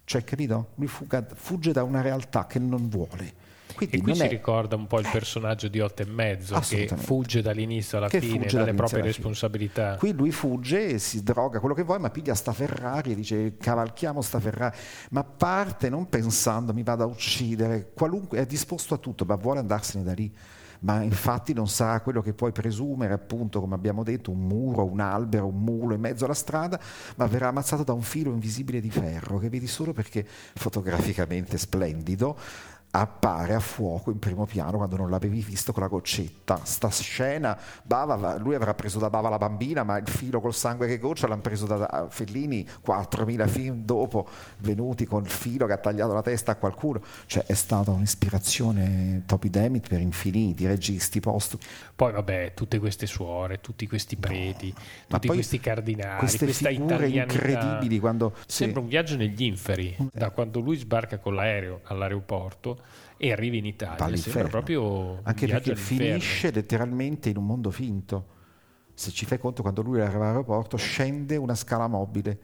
Cioè, 0.05 0.23
capito? 0.25 0.73
Lui 0.77 0.87
fuga- 0.87 1.27
fugge 1.35 1.73
da 1.73 1.83
una 1.83 2.01
realtà 2.01 2.47
che 2.47 2.59
non 2.59 2.88
vuole. 2.88 3.47
Quindi 3.79 3.97
E 3.97 4.03
qui 4.03 4.14
si 4.17 4.23
è- 4.23 4.29
ricorda 4.29 4.75
un 4.75 4.88
po' 4.88 4.99
il 4.99 5.09
personaggio 5.11 5.69
di 5.69 5.79
Otto 5.79 6.03
e 6.03 6.07
mezzo 6.07 6.59
che 6.59 6.88
fugge 6.88 7.43
dall'inizio 7.43 7.99
alla 7.99 8.09
Che 8.09 8.21
fine 8.21 8.47
dalle 8.47 8.75
proprie 8.75 9.03
responsabilità. 9.03 9.95
Qui 9.97 10.12
lui 10.12 10.33
fugge 10.33 10.88
e 10.88 10.99
si 10.99 11.23
droga 11.23 11.61
quello 11.61 11.75
che 11.77 11.85
vuoi, 11.85 12.01
ma 12.01 12.11
piglia 12.11 12.35
sta 12.35 12.53
Ferrari 12.53 13.12
e 13.12 13.14
dice 13.14 13.57
cavalchiamo 13.57 14.21
sta 14.21 14.41
Ferrari, 14.41 14.77
ma 15.11 15.23
parte 15.23 15.88
non 15.88 16.09
pensando 16.09 16.75
mi 16.75 16.83
vado 16.83 17.05
a 17.05 17.07
uccidere, 17.07 17.93
qualunque, 17.95 18.38
è 18.38 18.47
disposto 18.47 18.95
a 18.95 18.99
tutto, 18.99 19.25
ma 19.25 19.37
vuole 19.37 19.61
andarsene 19.61 20.03
da 20.03 20.12
lì. 20.12 20.35
Ma 20.81 21.03
infatti 21.03 21.53
non 21.53 21.67
sarà 21.67 22.01
quello 22.01 22.23
che 22.23 22.33
puoi 22.35 22.53
presumere, 22.53 23.12
appunto, 23.12 23.59
come 23.61 23.75
abbiamo 23.75 24.05
detto, 24.05 24.31
un 24.31 24.38
muro, 24.47 24.85
un 24.85 25.01
albero, 25.01 25.47
un 25.47 25.61
mulo 25.61 25.95
in 25.95 26.01
mezzo 26.01 26.25
alla 26.25 26.35
strada, 26.35 26.79
ma 27.17 27.27
verrà 27.27 27.49
ammazzato 27.49 27.83
da 27.83 27.93
un 27.93 28.03
filo 28.03 28.31
invisibile 28.31 28.81
di 28.81 28.91
ferro 28.91 29.38
che 29.38 29.49
vedi 29.49 29.67
solo 29.67 29.93
perché 29.93 30.25
fotograficamente 30.25 31.59
splendido 31.59 32.38
appare 32.90 33.55
a 33.55 33.61
fuoco 33.61 34.11
in 34.11 34.18
primo 34.18 34.46
piano 34.46 34.79
quando 34.79 34.96
non 34.96 35.11
l'avevi 35.11 35.40
visto 35.40 35.72
con 35.72 35.83
la 35.83 35.88
goccetta. 35.88 36.61
Sta 36.62 36.88
scena, 36.90 37.59
Bava, 37.83 38.37
lui 38.38 38.55
avrà 38.55 38.74
preso 38.74 38.98
da 38.98 39.11
Bava 39.11 39.29
la 39.29 39.38
bambina, 39.38 39.83
ma 39.83 39.98
il 39.98 40.09
filo 40.09 40.40
col 40.40 40.55
sangue 40.55 40.87
che 40.87 40.98
goccia 40.98 41.27
l'hanno 41.27 41.42
preso 41.42 41.66
da 41.66 42.07
Fellini 42.09 42.66
4.000 42.87 43.48
film 43.48 43.85
dopo, 43.85 44.27
venuti 44.59 45.05
con 45.05 45.24
il 45.24 45.31
filo 45.31 45.66
che 45.66 45.74
ha 45.74 45.79
tagliato 45.79 46.12
la 46.14 46.22
testa 46.22 46.53
a 46.53 46.57
qualcuno. 46.57 47.03
Cioè 47.27 47.44
è 47.44 47.55
stata 47.55 47.90
un'ispirazione 47.90 49.22
Toby 49.27 49.51
Dammit 49.51 49.88
per 49.88 50.01
infiniti 50.01 50.66
registi 50.66 51.20
postumi. 51.20 51.62
Poi 51.94 52.12
vabbè, 52.12 52.55
tutte 52.55 52.79
queste 52.79 53.07
suore, 53.07 53.61
tutti 53.61 53.87
questi 53.87 54.16
preti, 54.16 54.72
Ma 55.09 55.18
tutti 55.18 55.29
questi 55.29 55.61
cardinali, 55.61 56.18
queste 56.18 56.44
questa 56.44 56.68
figure 56.70 57.09
incredibili 57.09 57.98
quando... 57.98 58.35
sì. 58.46 58.64
Sembra 58.64 58.81
un 58.81 58.88
viaggio 58.88 59.16
negli 59.16 59.42
inferi, 59.42 59.94
da 60.12 60.31
quando 60.31 60.61
lui 60.61 60.77
sbarca 60.77 61.18
con 61.18 61.35
l'aereo 61.35 61.81
all'aeroporto 61.85 62.79
e 63.19 63.33
arriva 63.33 63.57
in 63.57 63.67
Italia. 63.67 64.03
All'inferno. 64.05 64.49
proprio 64.49 65.21
Anche 65.23 65.47
perché 65.47 65.77
finisce 65.77 66.51
letteralmente 66.51 67.29
in 67.29 67.37
un 67.37 67.45
mondo 67.45 67.71
finto. 67.71 68.37
Se 68.95 69.11
ci 69.11 69.27
fai 69.27 69.39
conto, 69.39 69.63
quando 69.63 69.83
lui 69.83 70.01
arriva 70.01 70.25
all'aeroporto, 70.25 70.77
scende 70.77 71.37
una 71.37 71.55
scala 71.55 71.87
mobile 71.87 72.41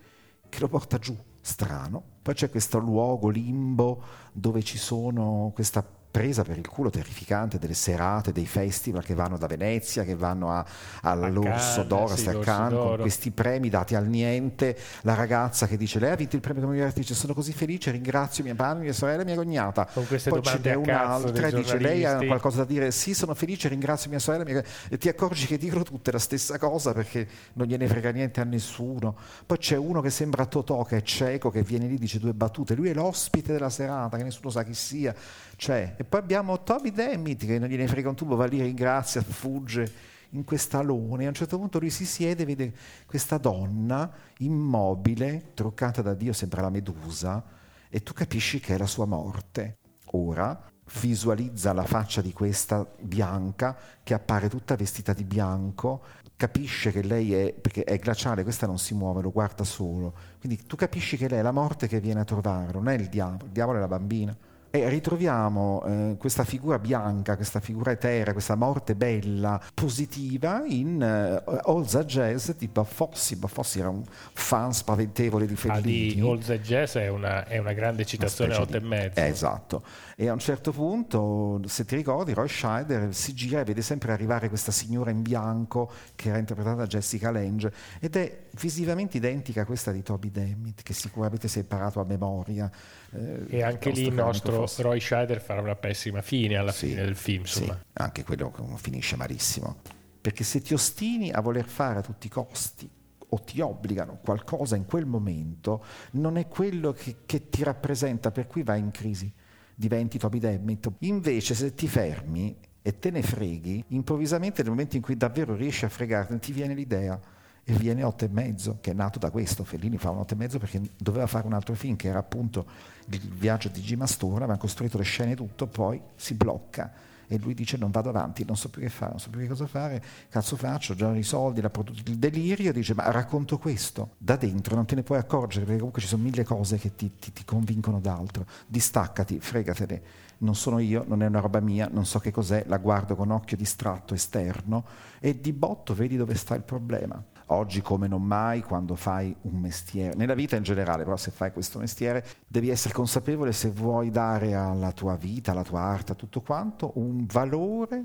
che 0.48 0.60
lo 0.60 0.68
porta 0.68 0.98
giù. 0.98 1.16
Strano. 1.40 2.02
Poi 2.22 2.34
c'è 2.34 2.50
questo 2.50 2.78
luogo 2.78 3.28
limbo 3.28 4.02
dove 4.32 4.62
ci 4.62 4.78
sono 4.78 5.50
questa 5.54 5.86
presa 6.14 6.44
per 6.44 6.56
il 6.56 6.68
culo 6.68 6.90
terrificante 6.90 7.58
delle 7.58 7.74
serate, 7.74 8.30
dei 8.30 8.46
festival 8.46 9.02
che 9.02 9.14
vanno 9.14 9.36
da 9.36 9.48
Venezia, 9.48 10.04
che 10.04 10.14
vanno 10.14 10.52
a, 10.52 10.64
all'Orso 11.02 11.82
d'Oro, 11.82 12.14
sì, 12.14 12.28
a 12.28 12.38
Cannes, 12.38 12.78
con 12.78 12.98
questi 13.00 13.32
premi 13.32 13.68
dati 13.68 13.96
al 13.96 14.06
niente, 14.06 14.78
la 15.00 15.14
ragazza 15.14 15.66
che 15.66 15.76
dice 15.76 15.98
lei 15.98 16.12
ha 16.12 16.14
vinto 16.14 16.36
il 16.36 16.40
premio 16.40 16.62
come 16.62 16.74
miglior 16.74 16.90
attrice, 16.90 17.14
sono 17.14 17.34
così 17.34 17.52
felice, 17.52 17.90
ringrazio 17.90 18.44
mia 18.44 18.54
madre, 18.56 18.84
mia 18.84 18.92
sorella 18.92 19.22
e 19.22 19.24
mia 19.24 19.34
cognata. 19.34 19.88
Con 19.92 20.06
queste 20.06 20.30
Poi 20.30 20.40
ce 20.40 20.60
n'è 20.62 20.74
un'altra 20.74 21.48
e 21.48 21.52
dice 21.52 21.78
lei 21.78 22.04
ha 22.04 22.24
qualcosa 22.24 22.58
da 22.58 22.64
dire, 22.64 22.92
sì 22.92 23.12
sono 23.12 23.34
felice, 23.34 23.66
ringrazio 23.66 24.08
mia 24.08 24.20
sorella 24.20 24.44
mia... 24.44 24.62
e 24.88 24.96
ti 24.96 25.08
accorgi 25.08 25.46
che 25.46 25.58
dicono 25.58 25.82
tutte 25.82 26.12
la 26.12 26.20
stessa 26.20 26.58
cosa 26.58 26.92
perché 26.92 27.26
non 27.54 27.66
gliene 27.66 27.88
frega 27.88 28.10
niente 28.10 28.40
a 28.40 28.44
nessuno. 28.44 29.16
Poi 29.44 29.58
c'è 29.58 29.76
uno 29.76 30.00
che 30.00 30.10
sembra 30.10 30.46
Totò, 30.46 30.84
che 30.84 30.98
è 30.98 31.02
cieco, 31.02 31.50
che 31.50 31.62
viene 31.62 31.88
lì, 31.88 31.98
dice 31.98 32.20
due 32.20 32.34
battute, 32.34 32.76
lui 32.76 32.90
è 32.90 32.94
l'ospite 32.94 33.52
della 33.52 33.68
serata, 33.68 34.16
che 34.16 34.22
nessuno 34.22 34.50
sa 34.50 34.62
chi 34.62 34.74
sia. 34.74 35.12
C'è. 35.56 35.94
E 35.96 36.04
poi 36.04 36.20
abbiamo 36.20 36.62
Toby 36.62 36.90
Demmit 36.90 37.44
che 37.46 37.58
non 37.58 37.68
gliene 37.68 37.86
frega 37.86 38.08
un 38.08 38.14
tubo, 38.14 38.36
va 38.36 38.46
lì, 38.46 38.60
ringrazia, 38.60 39.22
fugge 39.22 40.12
in 40.30 40.44
quest'alone. 40.44 41.24
A 41.24 41.28
un 41.28 41.34
certo 41.34 41.58
punto 41.58 41.78
lui 41.78 41.90
si 41.90 42.04
siede, 42.04 42.44
vede 42.44 42.72
questa 43.06 43.38
donna 43.38 44.10
immobile, 44.38 45.52
truccata 45.54 46.02
da 46.02 46.14
Dio, 46.14 46.32
sembra 46.32 46.60
la 46.60 46.70
medusa, 46.70 47.42
e 47.88 48.02
tu 48.02 48.12
capisci 48.12 48.60
che 48.60 48.74
è 48.74 48.78
la 48.78 48.86
sua 48.86 49.06
morte. 49.06 49.78
Ora 50.12 50.72
visualizza 51.00 51.72
la 51.72 51.84
faccia 51.84 52.20
di 52.20 52.32
questa 52.32 52.86
bianca 53.00 53.76
che 54.02 54.12
appare 54.12 54.48
tutta 54.48 54.76
vestita 54.76 55.12
di 55.12 55.24
bianco, 55.24 56.02
capisce 56.36 56.92
che 56.92 57.02
lei 57.02 57.32
è, 57.32 57.52
perché 57.52 57.84
è 57.84 57.98
glaciale, 57.98 58.42
questa 58.42 58.66
non 58.66 58.78
si 58.78 58.94
muove, 58.94 59.22
lo 59.22 59.30
guarda 59.30 59.64
solo. 59.64 60.14
Quindi 60.38 60.64
tu 60.66 60.76
capisci 60.76 61.16
che 61.16 61.28
lei 61.28 61.38
è 61.38 61.42
la 61.42 61.52
morte 61.52 61.86
che 61.86 62.00
viene 62.00 62.20
a 62.20 62.24
trovare, 62.24 62.72
non 62.72 62.88
è 62.88 62.94
il 62.94 63.08
diavolo, 63.08 63.46
il 63.46 63.50
diavolo 63.50 63.78
è 63.78 63.80
la 63.80 63.88
bambina. 63.88 64.36
E 64.74 64.88
ritroviamo 64.88 65.84
eh, 65.86 66.16
questa 66.18 66.42
figura 66.42 66.80
bianca, 66.80 67.36
questa 67.36 67.60
figura 67.60 67.92
eterea, 67.92 68.32
questa 68.32 68.56
morte 68.56 68.96
bella, 68.96 69.60
positiva 69.72 70.64
in 70.66 71.00
eh, 71.00 71.84
the 71.88 72.04
Jazz 72.04 72.50
di 72.58 72.66
Baffossi. 72.66 73.36
Baffossi 73.36 73.78
era 73.78 73.88
un 73.88 74.02
fan 74.32 74.72
spaventevole 74.74 75.46
di 75.46 75.52
Ah, 75.52 75.56
Fellini. 75.56 76.14
di 76.14 76.20
All 76.22 76.40
the 76.40 76.60
Jazz 76.60 76.96
è 76.96 77.06
una, 77.06 77.46
è 77.46 77.58
una 77.58 77.72
grande 77.72 78.04
citazione 78.04 78.50
a 78.50 78.56
specie 78.56 78.76
8 78.76 78.84
e 78.84 78.88
mezzo. 78.88 79.20
Eh, 79.20 79.26
esatto. 79.28 79.82
E 80.16 80.26
a 80.26 80.32
un 80.32 80.40
certo 80.40 80.72
punto, 80.72 81.60
se 81.66 81.84
ti 81.84 81.94
ricordi, 81.94 82.32
Roy 82.32 82.48
Scheider 82.48 83.14
si 83.14 83.32
gira 83.32 83.60
e 83.60 83.64
vede 83.64 83.80
sempre 83.80 84.10
arrivare 84.10 84.48
questa 84.48 84.72
signora 84.72 85.12
in 85.12 85.22
bianco 85.22 85.88
che 86.16 86.30
era 86.30 86.38
interpretata 86.38 86.78
da 86.78 86.86
Jessica 86.88 87.30
Lange 87.30 87.72
ed 88.00 88.16
è 88.16 88.38
visivamente 88.60 89.16
identica 89.16 89.62
a 89.62 89.64
questa 89.64 89.90
di 89.92 90.02
Toby 90.02 90.30
Demmit, 90.30 90.82
che 90.82 90.92
sicuramente 90.92 91.48
si 91.48 91.58
è 91.58 91.62
imparato 91.62 92.00
a 92.00 92.04
memoria. 92.04 92.70
eh, 93.12 93.44
E 93.48 93.62
anche 93.62 93.90
lì 93.90 94.06
il 94.06 94.14
nostro 94.14 94.52
fosse- 94.52 94.82
Roy 94.82 95.00
Scheider 95.00 95.40
farà 95.40 95.60
una 95.60 95.76
pessima 95.76 96.22
fine 96.22 96.56
alla 96.56 96.72
Sì, 96.72 96.88
fine 96.88 97.04
del 97.04 97.16
film. 97.16 97.44
sì, 97.44 97.70
anche 97.94 98.24
quello 98.24 98.52
finisce 98.76 99.16
malissimo. 99.16 99.76
Perché 100.20 100.42
se 100.44 100.60
ti 100.62 100.72
ostini 100.74 101.30
a 101.30 101.40
voler 101.40 101.66
fare 101.66 101.98
a 101.98 102.02
tutti 102.02 102.26
i 102.26 102.30
costi 102.30 102.88
o 103.28 103.40
ti 103.42 103.60
obbligano 103.60 104.18
qualcosa 104.22 104.76
in 104.76 104.84
quel 104.86 105.06
momento, 105.06 105.84
non 106.12 106.36
è 106.36 106.46
quello 106.48 106.92
che, 106.92 107.16
che 107.26 107.48
ti 107.50 107.62
rappresenta, 107.62 108.30
per 108.30 108.46
cui 108.46 108.62
vai 108.62 108.80
in 108.80 108.90
crisi, 108.90 109.30
diventi 109.74 110.18
Toby 110.18 110.38
Demmit. 110.38 110.90
Invece 111.00 111.54
se 111.54 111.74
ti 111.74 111.88
fermi 111.88 112.56
e 112.80 112.98
te 112.98 113.10
ne 113.10 113.22
freghi, 113.22 113.82
improvvisamente 113.88 114.62
nel 114.62 114.70
momento 114.70 114.96
in 114.96 115.02
cui 115.02 115.16
davvero 115.16 115.54
riesci 115.54 115.84
a 115.84 115.88
fregarne, 115.88 116.38
ti 116.38 116.52
viene 116.52 116.74
l'idea. 116.74 117.20
E 117.64 117.72
viene 117.72 118.02
otto 118.02 118.24
e 118.24 118.28
mezzo, 118.28 118.78
che 118.80 118.90
è 118.90 118.94
nato 118.94 119.18
da 119.18 119.30
questo. 119.30 119.64
Fellini 119.64 119.96
fa 119.96 120.10
un 120.10 120.18
otto 120.18 120.34
e 120.34 120.36
mezzo 120.36 120.58
perché 120.58 120.80
doveva 120.98 121.26
fare 121.26 121.46
un 121.46 121.54
altro 121.54 121.74
film 121.74 121.96
che 121.96 122.08
era 122.08 122.18
appunto 122.18 122.66
il 123.06 123.20
viaggio 123.20 123.68
di 123.68 123.80
G. 123.80 123.94
Mastora, 123.94 124.36
avevano 124.36 124.58
costruito 124.58 124.98
le 124.98 125.04
scene 125.04 125.32
e 125.32 125.36
tutto, 125.36 125.66
poi 125.66 126.00
si 126.16 126.34
blocca 126.34 126.92
e 127.26 127.38
lui 127.38 127.54
dice 127.54 127.76
non 127.76 127.90
vado 127.90 128.08
avanti, 128.08 128.44
non 128.44 128.56
so 128.56 128.68
più 128.68 128.82
che 128.82 128.88
fare, 128.88 129.12
non 129.12 129.20
so 129.20 129.30
più 129.30 129.40
che 129.40 129.48
cosa 129.48 129.66
fare, 129.66 130.02
cazzo 130.28 130.56
faccio, 130.56 130.94
già 130.94 131.14
i 131.14 131.22
soldi, 131.22 131.60
la 131.60 131.70
produ- 131.70 132.06
il 132.08 132.18
delirio, 132.18 132.72
dice 132.72 132.94
ma 132.94 133.10
racconto 133.10 133.58
questo, 133.58 134.14
da 134.18 134.36
dentro 134.36 134.74
non 134.74 134.86
te 134.86 134.94
ne 134.94 135.02
puoi 135.02 135.18
accorgere 135.18 135.64
perché 135.64 135.78
comunque 135.78 136.02
ci 136.02 136.08
sono 136.08 136.22
mille 136.22 136.44
cose 136.44 136.76
che 136.78 136.94
ti, 136.94 137.12
ti- 137.18 137.32
ti 137.32 137.44
convincono 137.44 138.00
d'altro, 138.00 138.46
distaccati, 138.66 139.40
fregatene, 139.40 140.02
non 140.38 140.54
sono 140.54 140.78
io, 140.78 141.04
non 141.06 141.22
è 141.22 141.26
una 141.26 141.40
roba 141.40 141.60
mia, 141.60 141.88
non 141.90 142.04
so 142.04 142.18
che 142.18 142.30
cos'è, 142.30 142.64
la 142.66 142.78
guardo 142.78 143.14
con 143.16 143.30
occhio 143.30 143.56
distratto 143.56 144.14
esterno 144.14 144.84
e 145.20 145.40
di 145.40 145.52
botto 145.52 145.94
vedi 145.94 146.16
dove 146.16 146.34
sta 146.34 146.54
il 146.54 146.62
problema. 146.62 147.22
Oggi 147.46 147.82
come 147.82 148.08
non 148.08 148.22
mai 148.22 148.62
quando 148.62 148.94
fai 148.96 149.34
un 149.42 149.60
mestiere, 149.60 150.16
nella 150.16 150.34
vita 150.34 150.56
in 150.56 150.62
generale, 150.62 151.04
però 151.04 151.16
se 151.16 151.30
fai 151.30 151.52
questo 151.52 151.78
mestiere 151.78 152.24
devi 152.46 152.70
essere 152.70 152.94
consapevole 152.94 153.52
se 153.52 153.70
vuoi 153.70 154.10
dare 154.10 154.54
alla 154.54 154.92
tua 154.92 155.16
vita, 155.16 155.50
alla 155.50 155.62
tua 155.62 155.80
arte, 155.80 156.12
a 156.12 156.14
tutto 156.14 156.40
quanto, 156.40 156.92
un 156.94 157.26
valore 157.26 158.04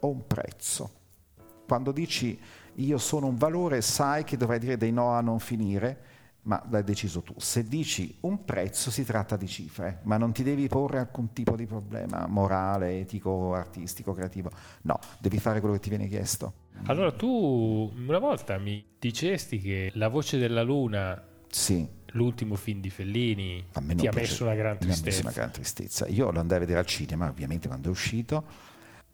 o 0.00 0.10
un 0.10 0.26
prezzo. 0.26 0.90
Quando 1.66 1.90
dici 1.90 2.38
io 2.74 2.98
sono 2.98 3.26
un 3.28 3.36
valore, 3.36 3.80
sai 3.80 4.24
che 4.24 4.36
dovrai 4.36 4.58
dire 4.58 4.76
dei 4.76 4.92
no 4.92 5.12
a 5.12 5.22
non 5.22 5.38
finire, 5.38 5.98
ma 6.42 6.62
l'hai 6.68 6.84
deciso 6.84 7.22
tu. 7.22 7.34
Se 7.38 7.64
dici 7.64 8.18
un 8.20 8.44
prezzo 8.44 8.90
si 8.90 9.04
tratta 9.04 9.36
di 9.36 9.48
cifre, 9.48 10.00
ma 10.02 10.16
non 10.16 10.32
ti 10.32 10.42
devi 10.42 10.68
porre 10.68 10.98
alcun 10.98 11.32
tipo 11.32 11.56
di 11.56 11.66
problema 11.66 12.26
morale, 12.28 13.00
etico, 13.00 13.54
artistico, 13.54 14.12
creativo. 14.12 14.50
No, 14.82 14.98
devi 15.18 15.38
fare 15.38 15.60
quello 15.60 15.74
che 15.74 15.80
ti 15.80 15.88
viene 15.88 16.08
chiesto. 16.08 16.64
Allora 16.84 17.10
tu 17.12 17.92
una 17.96 18.18
volta 18.18 18.58
mi 18.58 18.84
dicesti 18.98 19.58
che 19.58 19.90
La 19.94 20.08
voce 20.08 20.38
della 20.38 20.62
luna, 20.62 21.20
Sì, 21.48 21.86
l'ultimo 22.12 22.54
film 22.54 22.80
di 22.80 22.90
Fellini, 22.90 23.64
ti 23.72 23.78
ha 23.78 24.10
piace- 24.10 24.20
messo 24.20 24.44
una 24.44 24.54
gran 24.54 24.76
mi 24.80 24.84
ha 24.84 24.88
messo 24.88 25.02
tristezza. 25.02 25.20
una 25.22 25.32
gran 25.32 25.50
tristezza. 25.50 26.06
Io 26.08 26.30
lo 26.30 26.38
andai 26.40 26.56
a 26.58 26.60
vedere 26.60 26.78
al 26.78 26.86
cinema, 26.86 27.28
ovviamente 27.28 27.66
quando 27.68 27.88
è 27.88 27.90
uscito, 27.90 28.44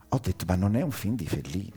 ho 0.08 0.18
detto 0.22 0.44
ma 0.46 0.54
non 0.56 0.76
è 0.76 0.82
un 0.82 0.90
film 0.90 1.14
di 1.16 1.26
Fellini. 1.26 1.72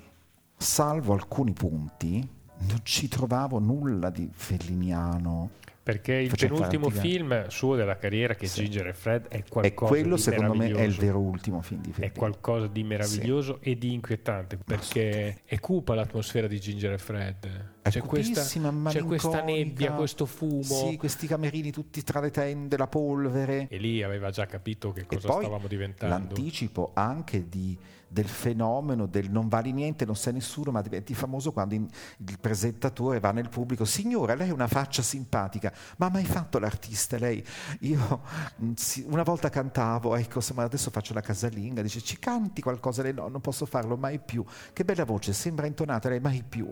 Salvo 0.57 1.13
alcuni 1.13 1.53
punti, 1.53 2.27
non 2.59 2.79
ci 2.83 3.07
trovavo 3.07 3.59
nulla 3.59 4.09
di 4.09 4.29
felliniano. 4.33 5.51
Perché 5.85 6.13
il 6.13 6.29
Faceva 6.29 6.55
penultimo 6.55 6.89
film 6.89 7.47
suo 7.47 7.75
della 7.75 7.95
carriera, 7.95 8.33
che 8.33 8.45
è 8.45 8.47
Sì. 8.47 8.63
Ginger 8.63 8.87
e 8.87 8.93
Fred, 8.93 9.27
è 9.27 9.35
E 9.35 9.43
qualcosa 9.47 9.91
quello 9.91 10.15
di 10.15 10.21
secondo 10.23 10.53
me 10.55 10.71
è 10.71 10.81
il 10.81 10.95
vero 10.95 11.19
ultimo 11.19 11.61
film 11.61 11.81
di 11.81 11.91
È 11.91 11.93
Fellini. 11.93 12.11
qualcosa 12.17 12.65
di 12.65 12.83
meraviglioso 12.83 13.59
e 13.61 13.77
di 13.77 13.93
inquietante 13.93 14.57
perché 14.57 15.41
è 15.45 15.59
cupa 15.59 15.93
l'atmosfera 15.93 16.47
di 16.47 16.59
Ginger 16.59 16.93
e 16.93 16.97
Fred. 16.97 17.73
C'è 17.87 18.01
questa, 18.01 18.41
c'è 18.89 19.03
questa 19.03 19.43
nebbia, 19.43 19.91
questo 19.93 20.25
fumo. 20.25 20.63
Sì, 20.63 20.97
questi 20.97 21.27
camerini 21.27 21.71
tutti 21.71 22.01
tra 22.01 22.19
le 22.19 22.31
tende, 22.31 22.77
la 22.77 22.87
polvere. 22.87 23.67
E 23.69 23.77
lì 23.77 24.01
aveva 24.01 24.31
già 24.31 24.47
capito 24.47 24.91
che 24.91 25.05
cosa 25.05 25.31
stavamo 25.31 25.67
diventando. 25.67 26.15
l'anticipo 26.15 26.91
anche 26.95 27.47
di- 27.47 27.77
del 28.07 28.27
fenomeno 28.27 29.07
del 29.07 29.29
non 29.29 29.49
vali 29.49 29.71
niente, 29.71 30.05
non 30.05 30.15
sei 30.15 30.33
nessuno, 30.33 30.71
ma 30.71 30.81
diventi 30.81 31.13
famoso 31.13 31.51
quando 31.51 31.73
in- 31.75 31.87
il 32.25 32.39
presentatore 32.39 33.19
va 33.19 33.31
nel 33.31 33.49
pubblico. 33.49 33.85
Signora, 33.85 34.33
lei 34.35 34.49
ha 34.49 34.53
una 34.53 34.67
faccia 34.67 35.01
simpatica, 35.01 35.71
ma 35.97 36.07
ha 36.07 36.09
mai 36.09 36.23
fatto 36.25 36.57
l'artista 36.57 37.17
lei? 37.17 37.43
Io 37.81 38.21
mm, 38.63 38.71
una 39.07 39.23
volta 39.23 39.49
cantavo, 39.49 40.15
ecco, 40.15 40.37
insomma, 40.37 40.63
adesso 40.63 40.89
faccio 40.91 41.13
la 41.13 41.21
casalinga, 41.21 41.81
dice 41.81 42.01
ci 42.01 42.17
canti 42.17 42.61
qualcosa? 42.61 43.03
Lei 43.03 43.13
no, 43.13 43.27
non 43.27 43.41
posso 43.41 43.65
farlo 43.65 43.95
mai 43.97 44.19
più. 44.19 44.43
Che 44.73 44.83
bella 44.83 45.03
voce, 45.05 45.33
sembra 45.33 45.67
intonata, 45.67 46.09
lei 46.09 46.19
mai 46.19 46.43
più. 46.47 46.67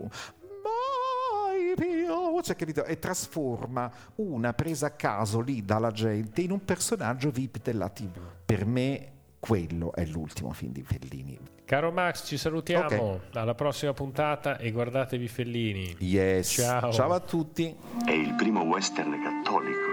Cioè, 2.44 2.56
capito? 2.56 2.84
E 2.84 2.98
trasforma 2.98 3.90
una 4.16 4.52
presa 4.52 4.88
a 4.88 4.90
caso 4.90 5.40
lì 5.40 5.64
dalla 5.64 5.90
gente 5.90 6.42
in 6.42 6.50
un 6.50 6.62
personaggio 6.62 7.30
VIP 7.30 7.62
della 7.62 7.88
TV. 7.88 8.18
Per 8.44 8.66
me 8.66 9.12
quello 9.40 9.94
è 9.94 10.04
l'ultimo 10.04 10.52
film 10.52 10.72
di 10.72 10.82
Fellini. 10.82 11.38
Caro 11.64 11.90
Max, 11.90 12.26
ci 12.26 12.36
salutiamo. 12.36 13.02
Ok. 13.02 13.36
Alla 13.36 13.54
prossima 13.54 13.94
puntata 13.94 14.58
e 14.58 14.70
guardatevi 14.72 15.26
Fellini. 15.26 15.96
Yes. 16.00 16.52
Ciao. 16.52 17.12
a 17.12 17.20
tutti. 17.20 17.74
È 18.04 18.10
il 18.10 18.34
primo 18.34 18.60
western 18.64 19.10
cattolico, 19.22 19.88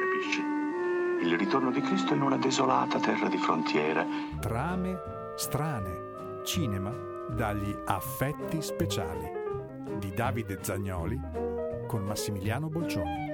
capisci? 0.00 0.40
Il 1.24 1.38
ritorno 1.38 1.70
di 1.70 1.80
Cristo 1.80 2.14
in 2.14 2.22
una 2.22 2.36
desolata 2.36 2.98
terra 2.98 3.28
di 3.28 3.38
frontiera. 3.38 4.04
Trame 4.40 4.98
strane. 5.36 6.10
Cinema 6.44 6.92
dagli 7.30 7.72
affetti 7.84 8.60
speciali 8.60 9.30
di 9.98 10.12
Davide 10.12 10.58
Zagnoli 10.60 11.20
con 11.92 12.06
Massimiliano 12.06 12.70
Bolcioni. 12.70 13.31